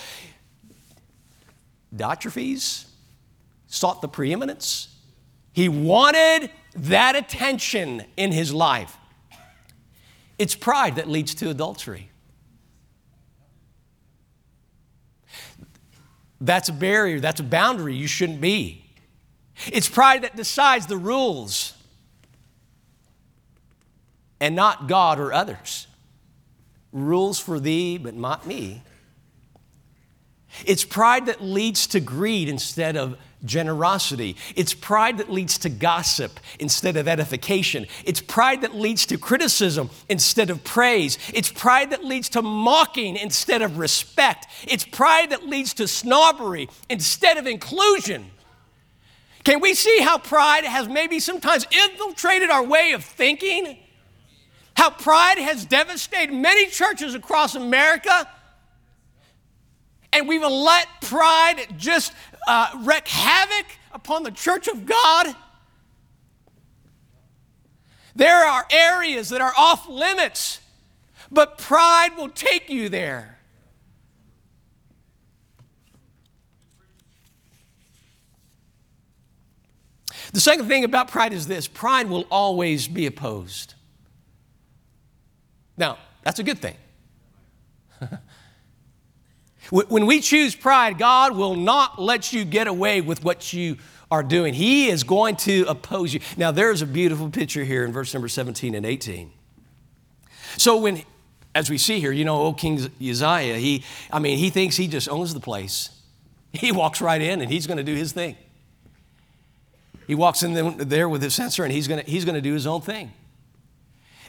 [1.95, 2.85] Diotrephes
[3.73, 4.87] sought the preeminence.
[5.51, 8.95] He wanted that attention in his life.
[10.37, 12.09] It's pride that leads to adultery.
[16.39, 18.85] That's a barrier, that's a boundary you shouldn't be.
[19.71, 21.73] It's pride that decides the rules
[24.39, 25.87] and not God or others.
[26.91, 28.83] Rules for thee, but not me.
[30.63, 34.35] It's pride that leads to greed instead of generosity.
[34.55, 37.87] It's pride that leads to gossip instead of edification.
[38.05, 41.17] It's pride that leads to criticism instead of praise.
[41.33, 44.47] It's pride that leads to mocking instead of respect.
[44.63, 48.31] It's pride that leads to snobbery instead of inclusion.
[49.43, 53.77] Can we see how pride has maybe sometimes infiltrated our way of thinking?
[54.75, 58.27] How pride has devastated many churches across America?
[60.13, 62.13] And we've let pride just
[62.47, 65.35] uh, wreak havoc upon the church of God.
[68.15, 70.59] There are areas that are off limits,
[71.31, 73.39] but pride will take you there.
[80.31, 83.75] The second thing about pride is this pride will always be opposed.
[85.77, 86.75] Now, that's a good thing.
[89.73, 93.77] When we choose pride, God will not let you get away with what you
[94.11, 94.53] are doing.
[94.53, 96.19] He is going to oppose you.
[96.37, 99.31] Now, there's a beautiful picture here in verse number 17 and 18.
[100.57, 101.01] So, when,
[101.55, 104.87] as we see here, you know, old King Uzziah, he, I mean, he thinks he
[104.87, 105.89] just owns the place.
[106.51, 108.37] He walks right in and he's going to do his thing.
[110.05, 112.53] He walks in there with his censer and he's going to, he's going to do
[112.53, 113.11] his own thing.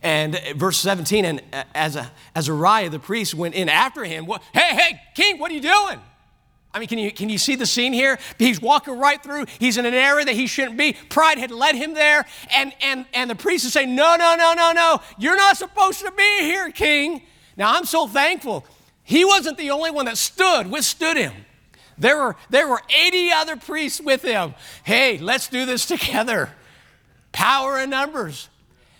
[0.04, 1.42] And verse 17, and
[1.74, 5.62] as a, Azariah the priest went in after him, hey, hey, king, what are you
[5.62, 5.98] doing?
[6.74, 8.18] I mean, can you, can you see the scene here?
[8.38, 9.46] He's walking right through.
[9.58, 10.92] He's in an area that he shouldn't be.
[11.08, 12.26] Pride had led him there.
[12.54, 15.00] And, and, and the priest is saying, No, no, no, no, no.
[15.16, 17.22] You're not supposed to be here, king.
[17.56, 18.66] Now, I'm so thankful.
[19.04, 21.32] He wasn't the only one that stood, withstood him.
[21.96, 24.54] There were, there were 80 other priests with him.
[24.82, 26.50] Hey, let's do this together.
[27.32, 28.50] Power in numbers.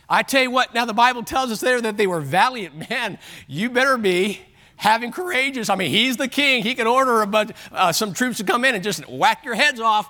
[0.09, 3.19] I tell you what, now the Bible tells us there that they were valiant men.
[3.47, 4.41] You better be
[4.77, 5.69] having courageous.
[5.69, 6.63] I mean, he's the king.
[6.63, 9.55] He could order a bunch, uh, some troops to come in and just whack your
[9.55, 10.09] heads off.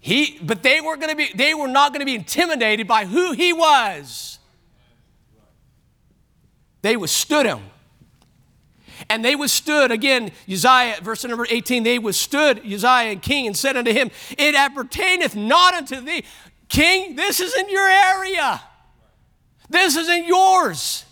[0.00, 3.04] He, but they weren't going to be, they were not going to be intimidated by
[3.04, 4.38] who he was.
[6.82, 7.60] They withstood him.
[9.08, 13.92] And they withstood, again, Uzziah, verse number 18, they withstood Uzziah king and said unto
[13.92, 16.24] him, It appertaineth not unto thee.
[16.68, 18.62] King, this is in your area.
[19.70, 21.04] This isn't yours.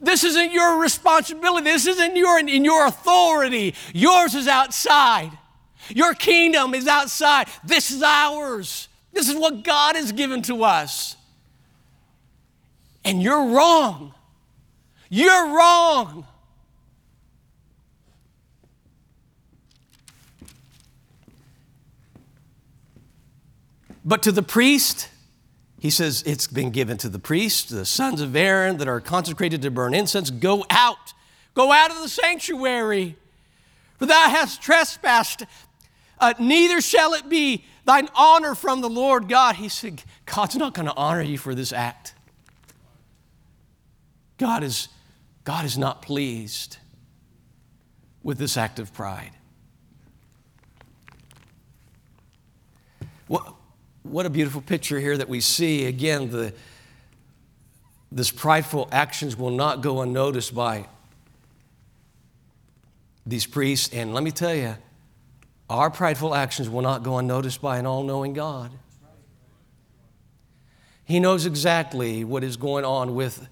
[0.00, 1.64] This isn't your responsibility.
[1.64, 3.74] This isn't your, in your authority.
[3.92, 5.30] Yours is outside.
[5.90, 7.48] Your kingdom is outside.
[7.62, 8.88] This is ours.
[9.12, 11.16] This is what God has given to us.
[13.04, 14.14] And you're wrong.
[15.10, 16.26] You're wrong.
[24.04, 25.08] But to the priest,
[25.82, 29.62] he says, It's been given to the priests, the sons of Aaron that are consecrated
[29.62, 30.30] to burn incense.
[30.30, 31.12] Go out,
[31.54, 33.16] go out of the sanctuary,
[33.98, 35.42] for thou hast trespassed.
[36.20, 39.56] Uh, neither shall it be thine honor from the Lord God.
[39.56, 42.14] He said, God's not going to honor you for this act.
[44.38, 44.86] God is,
[45.42, 46.76] God is not pleased
[48.22, 49.32] with this act of pride.
[53.26, 53.56] What,
[54.02, 55.86] what a beautiful picture here that we see.
[55.86, 56.52] Again, the,
[58.10, 60.86] this prideful actions will not go unnoticed by
[63.24, 63.92] these priests.
[63.94, 64.76] And let me tell you,
[65.70, 68.72] our prideful actions will not go unnoticed by an all knowing God.
[71.04, 73.48] He knows exactly what is going on with,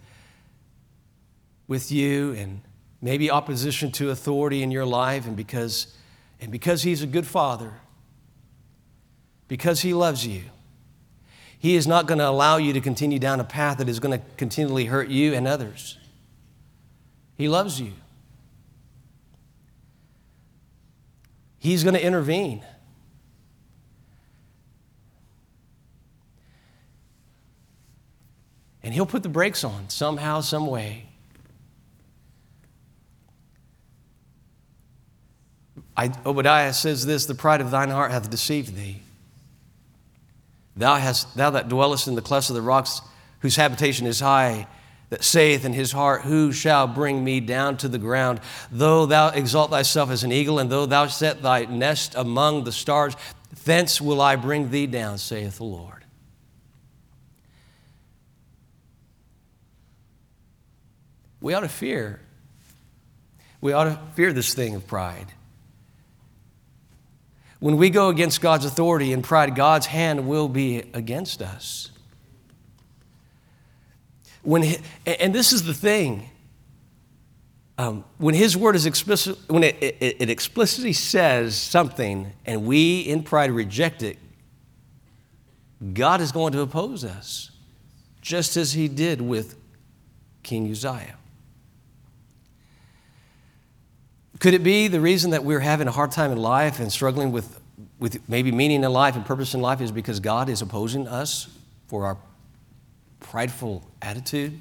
[1.69, 2.63] with you and
[3.03, 5.97] maybe opposition to authority in your life, and because,
[6.41, 7.80] and because He's a good Father
[9.51, 10.43] because He loves you.
[11.59, 14.17] He is not going to allow you to continue down a path that is going
[14.17, 15.99] to continually hurt you and others.
[17.37, 17.93] He loves you.
[21.59, 22.63] He's going to intervene.
[28.85, 31.07] And He'll put the brakes on somehow, some way.
[35.97, 39.03] I, Obadiah says this the pride of thine heart hath deceived thee.
[40.77, 43.01] Thou, hast, thou that dwellest in the clefts of the rocks,
[43.41, 44.67] whose habitation is high,
[45.11, 48.41] that saith in his heart, Who shall bring me down to the ground?
[48.71, 52.73] Though thou exalt thyself as an eagle, and though thou set thy nest among the
[52.73, 53.17] stars,
[53.65, 56.05] thence will I bring thee down, saith the Lord.
[61.41, 62.21] We ought to fear.
[63.61, 65.27] We ought to fear this thing of pride.
[67.61, 71.91] When we go against God's authority and pride, God's hand will be against us.
[74.43, 76.31] When he, and this is the thing.
[77.77, 83.01] Um, when His word is explicit, when it, it, it explicitly says something and we
[83.01, 84.19] in pride reject it,
[85.95, 87.51] God is going to oppose us,
[88.21, 89.57] just as He did with
[90.43, 91.17] King Uzziah.
[94.41, 97.31] Could it be the reason that we're having a hard time in life and struggling
[97.31, 97.61] with,
[97.99, 101.47] with maybe meaning in life and purpose in life is because God is opposing us
[101.89, 102.17] for our
[103.21, 104.59] prideful attitude?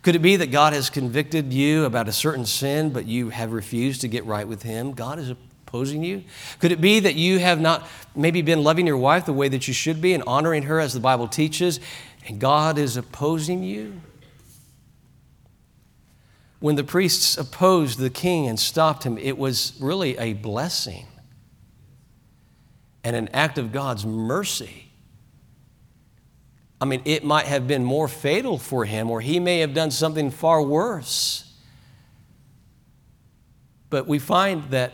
[0.00, 3.52] Could it be that God has convicted you about a certain sin, but you have
[3.52, 4.92] refused to get right with Him?
[4.92, 6.24] God is opposing you?
[6.58, 7.86] Could it be that you have not
[8.16, 10.94] maybe been loving your wife the way that you should be and honoring her as
[10.94, 11.80] the Bible teaches,
[12.26, 14.00] and God is opposing you?
[16.62, 21.04] When the priests opposed the king and stopped him, it was really a blessing
[23.02, 24.92] and an act of God's mercy.
[26.80, 29.90] I mean, it might have been more fatal for him, or he may have done
[29.90, 31.52] something far worse.
[33.90, 34.92] But we find that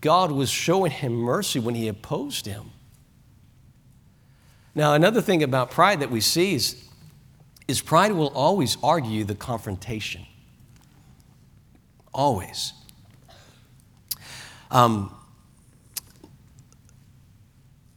[0.00, 2.72] God was showing him mercy when he opposed him.
[4.74, 6.88] Now, another thing about pride that we see is
[7.72, 10.26] is pride will always argue the confrontation.
[12.12, 12.74] Always.
[14.70, 15.10] Um,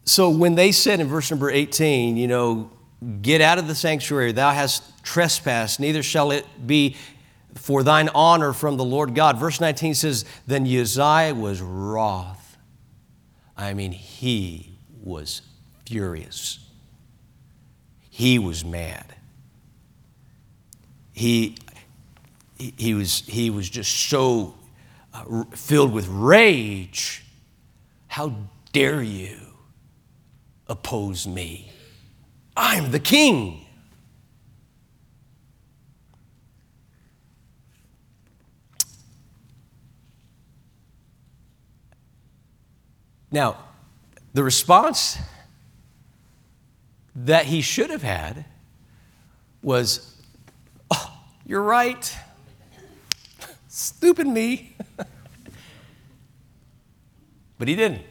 [0.06, 2.72] so when they said in verse number 18, you know,
[3.22, 6.96] get out of the sanctuary, thou hast trespassed, neither shall it be
[7.56, 9.38] for thine honor from the Lord God.
[9.38, 12.58] Verse 19 says, Then Uzziah was wroth.
[13.58, 15.42] I mean, he was
[15.86, 16.60] furious.
[18.10, 19.16] He was mad
[21.16, 21.56] he,
[22.58, 24.54] he, was, he was just so
[25.14, 27.24] uh, filled with rage.
[28.08, 28.36] How
[28.74, 29.38] dare you
[30.68, 31.72] oppose me?
[32.58, 33.66] I'm the king.
[43.32, 43.58] Now,
[44.34, 45.18] the response
[47.16, 48.44] that he should have had
[49.62, 50.15] was
[51.46, 52.16] you're right.
[53.68, 54.76] Stupid me.
[57.58, 58.02] but he didn't.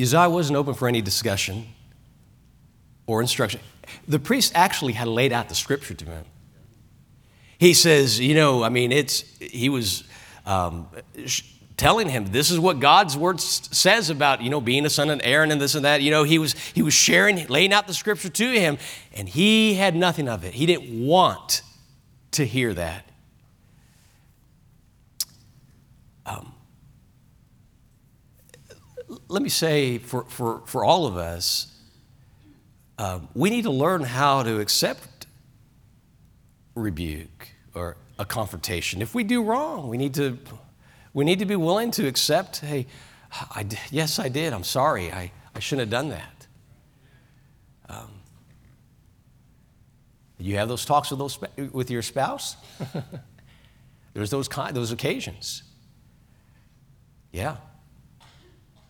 [0.00, 1.66] Uzziah wasn't open for any discussion
[3.06, 3.60] or instruction.
[4.06, 6.24] The priest actually had laid out the scripture to him.
[7.58, 10.04] He says, you know, I mean, it's, he was
[10.46, 10.86] um,
[11.78, 15.20] telling him this is what God's word says about you know being a son of
[15.24, 16.02] Aaron and this and that.
[16.02, 18.76] You know he was he was sharing, laying out the scripture to him,
[19.14, 20.52] and he had nothing of it.
[20.52, 21.62] He didn't want
[22.32, 23.08] to hear that.
[26.26, 26.52] Um,
[29.28, 31.74] let me say for, for, for all of us,
[32.98, 35.26] uh, we need to learn how to accept
[36.74, 39.00] rebuke or a confrontation.
[39.00, 40.38] If we do wrong, we need to
[41.14, 42.86] we need to be willing to accept hey,
[43.30, 44.52] I, yes, I did.
[44.52, 45.12] I'm sorry.
[45.12, 46.46] I, I shouldn't have done that.
[47.88, 48.10] Um,
[50.38, 51.38] you have those talks with, those,
[51.72, 52.56] with your spouse?
[54.14, 55.62] There's those, kind, those occasions.
[57.32, 57.56] Yeah.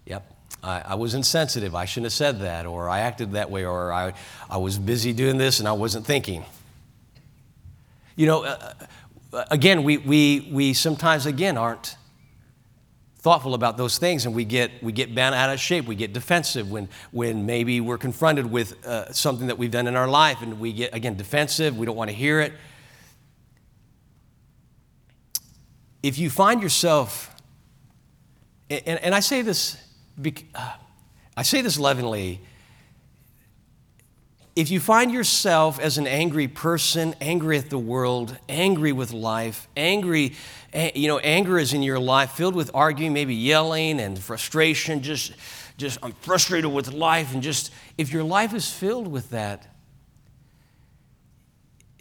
[0.06, 0.34] Yep.
[0.62, 1.74] I, I, was insensitive.
[1.74, 4.14] I shouldn't have said that, or I acted that way, or I,
[4.48, 6.44] I was busy doing this and I wasn't thinking.
[8.16, 8.72] You know, uh,
[9.32, 11.96] uh again, we, we, we sometimes, again, aren't
[13.18, 15.86] thoughtful about those things and we get, we get bent out of shape.
[15.86, 19.96] We get defensive when, when maybe we're confronted with uh, something that we've done in
[19.96, 21.76] our life and we get, again, defensive.
[21.76, 22.52] We don't want to hear it.
[26.02, 27.34] If you find yourself,
[28.70, 29.76] and, and I say this,
[30.54, 30.72] uh,
[31.36, 32.40] I say this lovingly,
[34.58, 39.68] if you find yourself as an angry person, angry at the world, angry with life,
[39.76, 40.34] angry,
[40.96, 45.32] you know, anger is in your life, filled with arguing, maybe yelling and frustration, just,
[45.76, 49.72] just I'm frustrated with life, and just if your life is filled with that,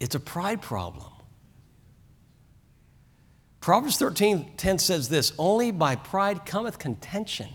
[0.00, 1.12] it's a pride problem.
[3.60, 7.50] Proverbs 13 10 says this only by pride cometh contention.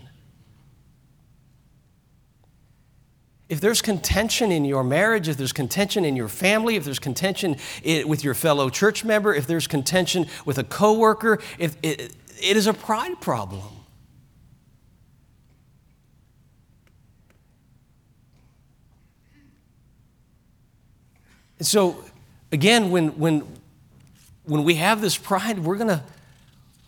[3.48, 7.56] If there's contention in your marriage, if there's contention in your family, if there's contention
[7.84, 12.66] with your fellow church member, if there's contention with a coworker, if it, it is
[12.66, 13.62] a pride problem.
[21.60, 22.02] So,
[22.50, 23.46] again, when, when,
[24.44, 26.02] when we have this pride, we're, gonna,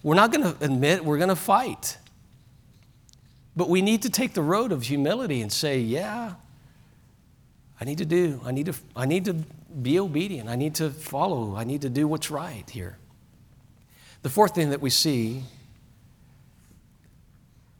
[0.02, 1.98] we're not going to admit we're going to fight.
[3.54, 6.34] But we need to take the road of humility and say, yeah,
[7.80, 10.48] I need to do, I need to, I need to be obedient.
[10.48, 11.54] I need to follow.
[11.56, 12.98] I need to do what's right here.
[14.22, 15.42] The fourth thing that we see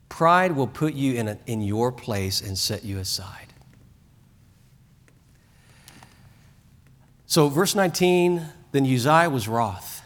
[0.09, 3.53] pride will put you in, a, in your place and set you aside.
[7.27, 10.03] So, verse 19 then Uzziah was wroth,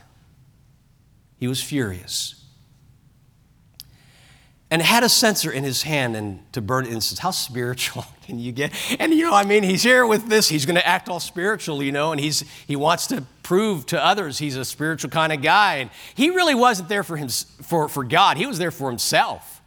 [1.39, 2.40] he was furious
[4.71, 7.19] and had a censer in his hand and to burn incense.
[7.19, 8.73] How spiritual can you get?
[9.01, 10.49] And you know, I mean, he's here with this.
[10.49, 14.05] He's going to act all spiritual, you know, and he's he wants to prove to
[14.05, 15.77] others he's a spiritual kind of guy.
[15.77, 18.37] And he really wasn't there for him for, for God.
[18.37, 19.61] He was there for himself.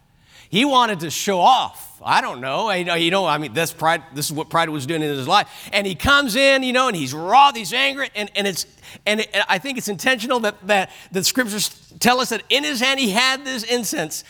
[0.48, 2.00] He wanted to show off.
[2.02, 2.70] I don't know.
[2.70, 4.02] You know, I mean, this pride.
[4.14, 5.48] This is what pride was doing in his life.
[5.72, 8.66] And he comes in, you know, and he's raw, he's angry, and, and it's
[9.06, 12.80] and it, I think it's intentional that that the scriptures tell us that in his
[12.80, 14.22] hand he had this incense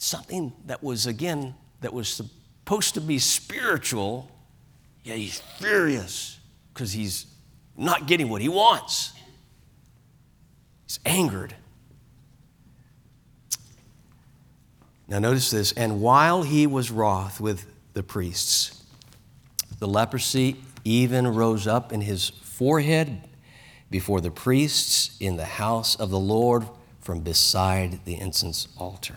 [0.00, 4.30] something that was, again, that was supposed to be spiritual,
[5.04, 6.38] yet he's furious
[6.72, 7.26] because he's
[7.76, 9.12] not getting what he wants.
[10.86, 11.54] He's angered.
[15.06, 15.72] Now, notice this.
[15.72, 18.82] And while he was wroth with the priests,
[19.78, 23.28] the leprosy even rose up in his forehead
[23.90, 26.66] before the priests in the house of the Lord
[27.00, 29.16] from beside the incense altar.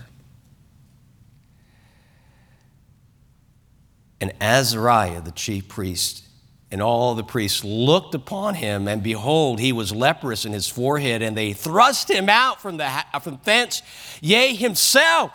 [4.24, 6.26] And Azariah, the chief priest,
[6.72, 11.22] and all the priests looked upon him, and behold, he was leprous in his forehead,
[11.22, 12.90] and they thrust him out from, the,
[13.22, 13.82] from thence.
[14.22, 15.32] Yea, himself,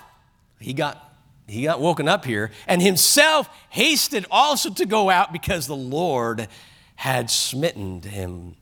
[0.58, 1.12] he got,
[1.46, 6.48] he got woken up here, and himself hasted also to go out because the Lord
[6.94, 8.56] had smitten him.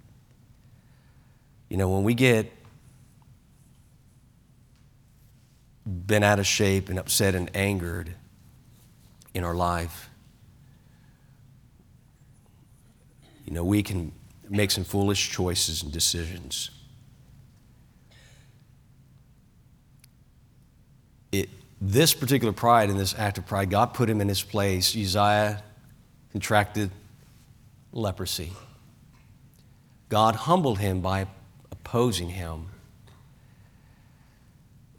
[1.68, 2.52] You know, when we get
[5.86, 8.12] been out of shape and upset and angered
[9.34, 10.05] in our life,
[13.46, 14.12] you know, we can
[14.48, 16.70] make some foolish choices and decisions.
[21.32, 21.48] It,
[21.80, 24.96] this particular pride and this act of pride, God put him in his place.
[24.96, 25.62] Uzziah
[26.32, 26.90] contracted
[27.92, 28.52] leprosy.
[30.08, 31.26] God humbled him by
[31.70, 32.66] opposing him.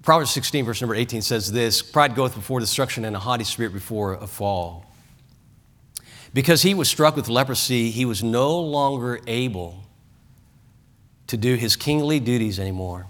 [0.02, 3.74] Proverbs 16, verse number 18 says this Pride goeth before destruction, and a haughty spirit
[3.74, 4.86] before a fall.
[6.34, 9.84] Because he was struck with leprosy, he was no longer able
[11.28, 13.08] to do his kingly duties anymore.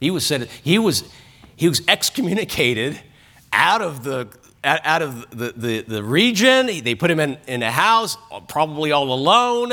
[0.00, 1.04] He was said he was
[1.56, 3.00] he was excommunicated
[3.52, 4.28] out of the
[4.64, 6.66] out of the, the, the region.
[6.66, 8.16] They put him in, in a house,
[8.48, 9.72] probably all alone,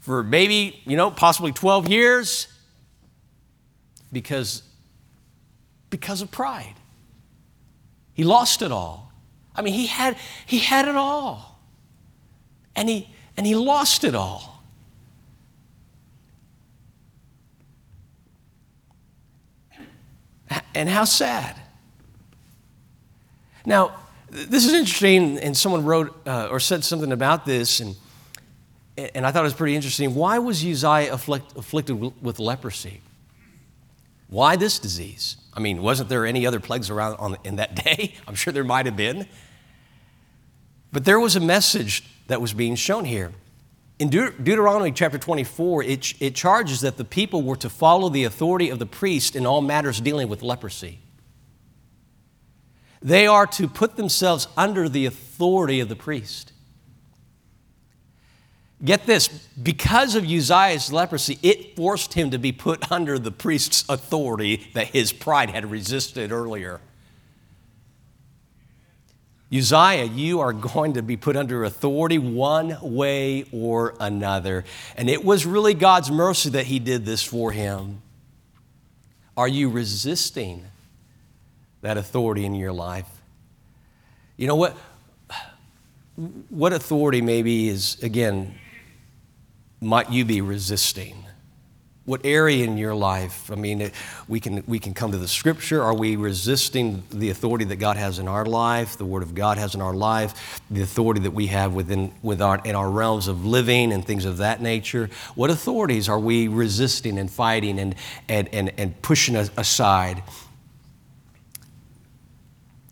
[0.00, 2.48] for maybe, you know, possibly 12 years
[4.12, 4.62] because,
[5.90, 6.74] because of pride.
[8.14, 9.11] He lost it all.
[9.54, 11.60] I mean, he had, he had it all.
[12.74, 14.62] And he, and he lost it all.
[20.74, 21.56] And how sad.
[23.64, 23.94] Now,
[24.30, 27.94] this is interesting, and someone wrote uh, or said something about this, and,
[28.96, 30.14] and I thought it was pretty interesting.
[30.14, 33.02] Why was Uzziah afflict, afflicted with leprosy?
[34.28, 35.36] Why this disease?
[35.54, 38.14] I mean, wasn't there any other plagues around on, in that day?
[38.26, 39.26] I'm sure there might have been.
[40.92, 43.32] But there was a message that was being shown here.
[43.98, 48.24] In Deut- Deuteronomy chapter 24, it, it charges that the people were to follow the
[48.24, 50.98] authority of the priest in all matters dealing with leprosy.
[53.00, 56.51] They are to put themselves under the authority of the priest.
[58.84, 63.84] Get this, because of Uzziah's leprosy, it forced him to be put under the priest's
[63.88, 66.80] authority that his pride had resisted earlier.
[69.54, 74.64] Uzziah, you are going to be put under authority one way or another.
[74.96, 78.02] And it was really God's mercy that he did this for him.
[79.36, 80.64] Are you resisting
[81.82, 83.06] that authority in your life?
[84.36, 84.76] You know what?
[86.48, 88.54] What authority maybe is, again,
[89.82, 91.22] might you be resisting?
[92.04, 93.48] What area in your life?
[93.52, 93.92] I mean,
[94.26, 95.82] we can, we can come to the scripture.
[95.82, 99.56] Are we resisting the authority that God has in our life, the word of God
[99.56, 103.28] has in our life, the authority that we have within, with our, in our realms
[103.28, 105.10] of living and things of that nature?
[105.36, 107.94] What authorities are we resisting and fighting and,
[108.28, 110.24] and, and, and pushing aside?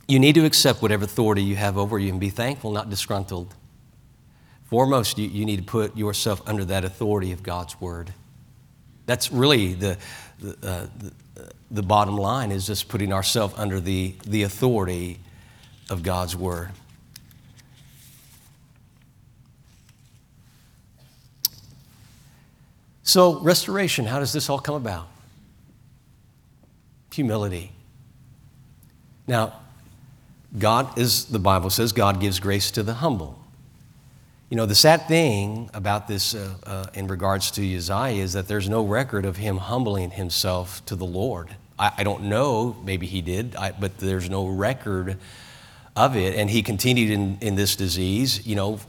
[0.07, 3.55] You need to accept whatever authority you have over you and be thankful, not disgruntled.
[4.71, 8.14] Foremost, you, you need to put yourself under that authority of God's word.
[9.07, 9.99] That's really the,
[10.39, 11.12] the, uh, the,
[11.71, 15.18] the bottom line is just putting ourselves under the, the authority
[15.89, 16.71] of God's Word.
[23.03, 25.09] So, restoration, how does this all come about?
[27.12, 27.73] Humility.
[29.27, 29.55] Now,
[30.57, 33.39] God is, the Bible says, God gives grace to the humble.
[34.51, 38.48] You know, the sad thing about this uh, uh, in regards to Uzziah is that
[38.48, 41.55] there's no record of him humbling himself to the Lord.
[41.78, 45.18] I, I don't know, maybe he did, I, but there's no record
[45.94, 46.34] of it.
[46.34, 48.44] And he continued in, in this disease.
[48.44, 48.80] You know,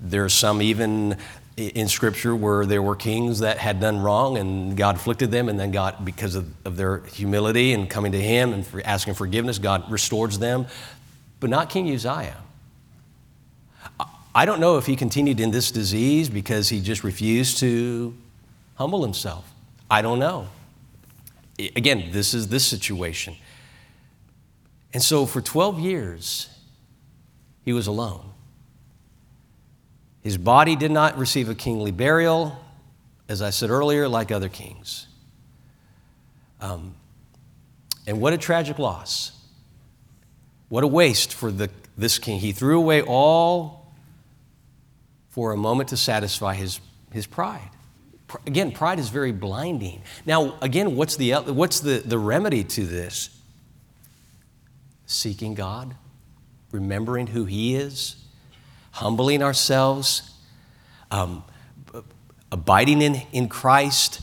[0.00, 1.18] there's some even
[1.58, 5.60] in Scripture where there were kings that had done wrong and God afflicted them, and
[5.60, 9.58] then God, because of, of their humility and coming to Him and for asking forgiveness,
[9.58, 10.64] God restores them.
[11.40, 12.38] But not King Uzziah.
[14.34, 18.14] I don't know if he continued in this disease because he just refused to
[18.76, 19.52] humble himself.
[19.90, 20.48] I don't know.
[21.58, 23.36] Again, this is this situation.
[24.94, 26.48] And so for 12 years,
[27.64, 28.30] he was alone.
[30.22, 32.58] His body did not receive a kingly burial,
[33.28, 35.06] as I said earlier, like other kings.
[36.60, 36.94] Um,
[38.06, 39.32] and what a tragic loss.
[40.68, 42.38] What a waste for the, this king.
[42.38, 43.79] He threw away all
[45.40, 46.80] for a moment to satisfy his,
[47.12, 47.70] his pride.
[48.46, 50.02] Again, pride is very blinding.
[50.26, 53.30] Now, again, what's the, what's the, the remedy to this?
[55.06, 55.96] Seeking God,
[56.72, 58.22] remembering who He is,
[58.90, 60.30] humbling ourselves,
[61.10, 61.42] um,
[62.52, 64.20] abiding in, in Christ,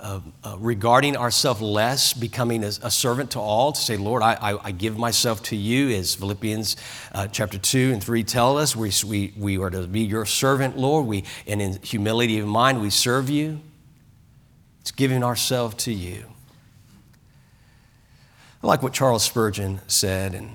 [0.00, 4.34] uh, uh, regarding ourselves less, becoming a, a, servant to all, to say, Lord, I,
[4.34, 6.76] I, I give myself to you, as Philippians
[7.12, 8.74] uh, chapter 2 and 3 tell us.
[8.74, 12.80] We, we, we are to be your servant, Lord, we, and in humility of mind,
[12.80, 13.60] we serve you.
[14.80, 16.24] It's giving ourselves to you.
[18.62, 20.50] I like what Charles Spurgeon said, and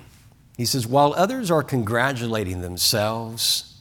[0.58, 3.75] he says, While others are congratulating themselves,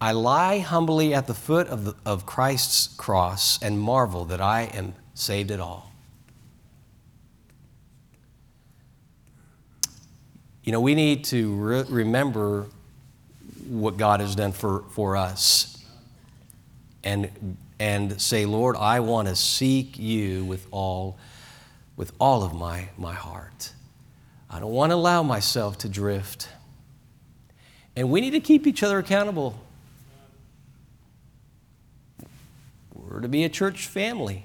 [0.00, 4.62] I lie humbly at the foot of, the, of Christ's cross and marvel that I
[4.62, 5.92] am saved at all.
[10.64, 12.66] You know, we need to re- remember
[13.68, 15.84] what God has done for, for us
[17.04, 21.18] and, and say, Lord, I want to seek you with all,
[21.96, 23.72] with all of my, my heart.
[24.48, 26.48] I don't want to allow myself to drift.
[27.96, 29.58] And we need to keep each other accountable.
[33.10, 34.44] We're to be a church family.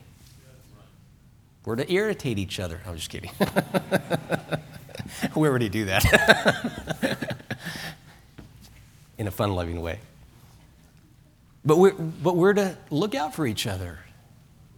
[1.66, 2.82] We're to irritate each other.
[2.88, 3.30] I'm just kidding.
[5.36, 7.38] we already do that
[9.20, 10.00] in a fun loving way.
[11.64, 14.00] But we're, but we're to look out for each other.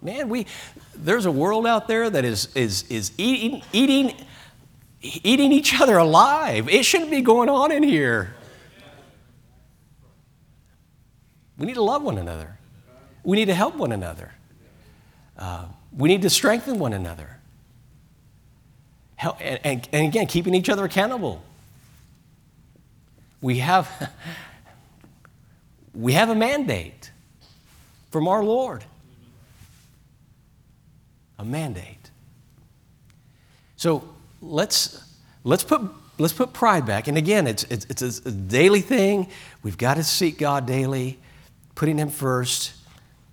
[0.01, 0.47] Man, we,
[0.93, 4.13] there's a world out there that is, is, is eating, eating,
[5.01, 6.67] eating each other alive.
[6.67, 8.35] It shouldn't be going on in here.
[11.57, 12.57] We need to love one another.
[13.27, 14.31] We need to help one another.
[15.37, 17.39] Uh, we need to strengthen one another.
[19.17, 21.43] Help, and, and, and again, keeping each other accountable.
[23.41, 24.13] We have,
[25.93, 27.11] we have a mandate
[28.11, 28.85] from our Lord.
[31.37, 32.09] A mandate.
[33.75, 34.07] So
[34.41, 35.03] let's,
[35.43, 35.81] let's, put,
[36.17, 37.09] let's put pride back.
[37.09, 39.27] And again, it's, it's, it's a daily thing.
[39.63, 41.19] We've got to seek God daily,
[41.75, 42.76] putting Him first.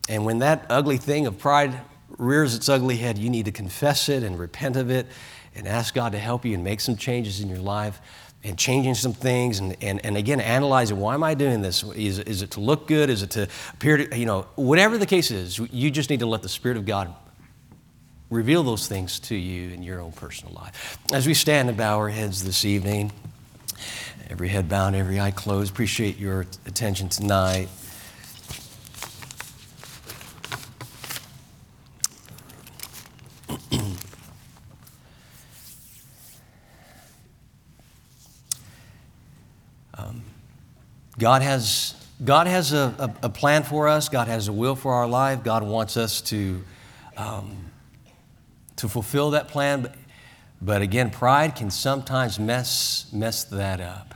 [0.08, 1.80] And when that ugly thing of pride
[2.18, 5.06] rears its ugly head, you need to confess it and repent of it
[5.54, 8.00] and ask God to help you and make some changes in your life
[8.42, 12.18] and changing some things and, and, and again analyzing why am i doing this is,
[12.18, 15.30] is it to look good is it to appear to you know whatever the case
[15.30, 17.14] is you just need to let the spirit of god
[18.28, 21.96] reveal those things to you in your own personal life as we stand and bow
[21.96, 23.10] our heads this evening
[24.30, 25.70] Every head bowed, every eye closed.
[25.70, 27.68] Appreciate your attention tonight.
[41.24, 44.10] God has, God has a, a, a, plan for us.
[44.10, 45.42] God has a will for our life.
[45.42, 46.62] God wants us to,
[47.16, 47.70] um,
[48.76, 49.80] to fulfill that plan.
[49.80, 49.94] But,
[50.60, 54.14] but again, pride can sometimes mess, mess that up.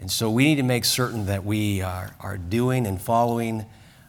[0.00, 3.66] And so we need to make certain that we are, are doing and following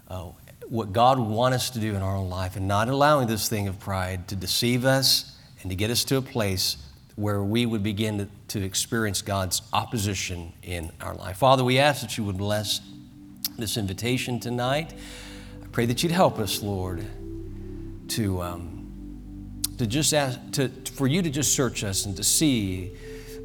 [0.07, 0.29] uh,
[0.69, 3.67] what God wants us to do in our own life and not allowing this thing
[3.67, 6.77] of pride to deceive us and to get us to a place
[7.15, 11.37] where we would begin to, to experience God's opposition in our life.
[11.37, 12.81] Father, we ask that you would bless
[13.57, 14.93] this invitation tonight.
[15.63, 17.05] I pray that you'd help us, Lord,
[18.09, 22.91] to, um, to just ask, to, for you to just search us and to see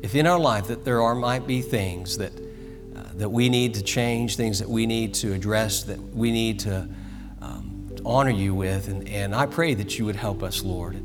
[0.02, 2.32] if in our life that there are might be things that,
[2.96, 6.58] uh, that we need to change, things that we need to address, that we need
[6.60, 6.88] to
[7.40, 8.88] um, honor you with.
[8.88, 11.00] And, and I pray that you would help us, Lord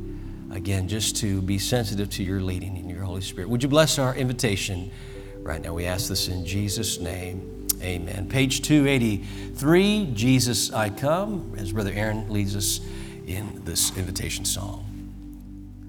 [0.55, 3.49] again, just to be sensitive to your leading in your Holy Spirit.
[3.49, 4.91] Would you bless our invitation
[5.39, 5.73] right now?
[5.73, 7.67] We ask this in Jesus' name.
[7.81, 8.27] Amen.
[8.27, 12.79] Page 283, Jesus I Come, as Brother Aaron leads us
[13.27, 14.85] in this invitation song.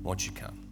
[0.03, 0.66] Won't you come?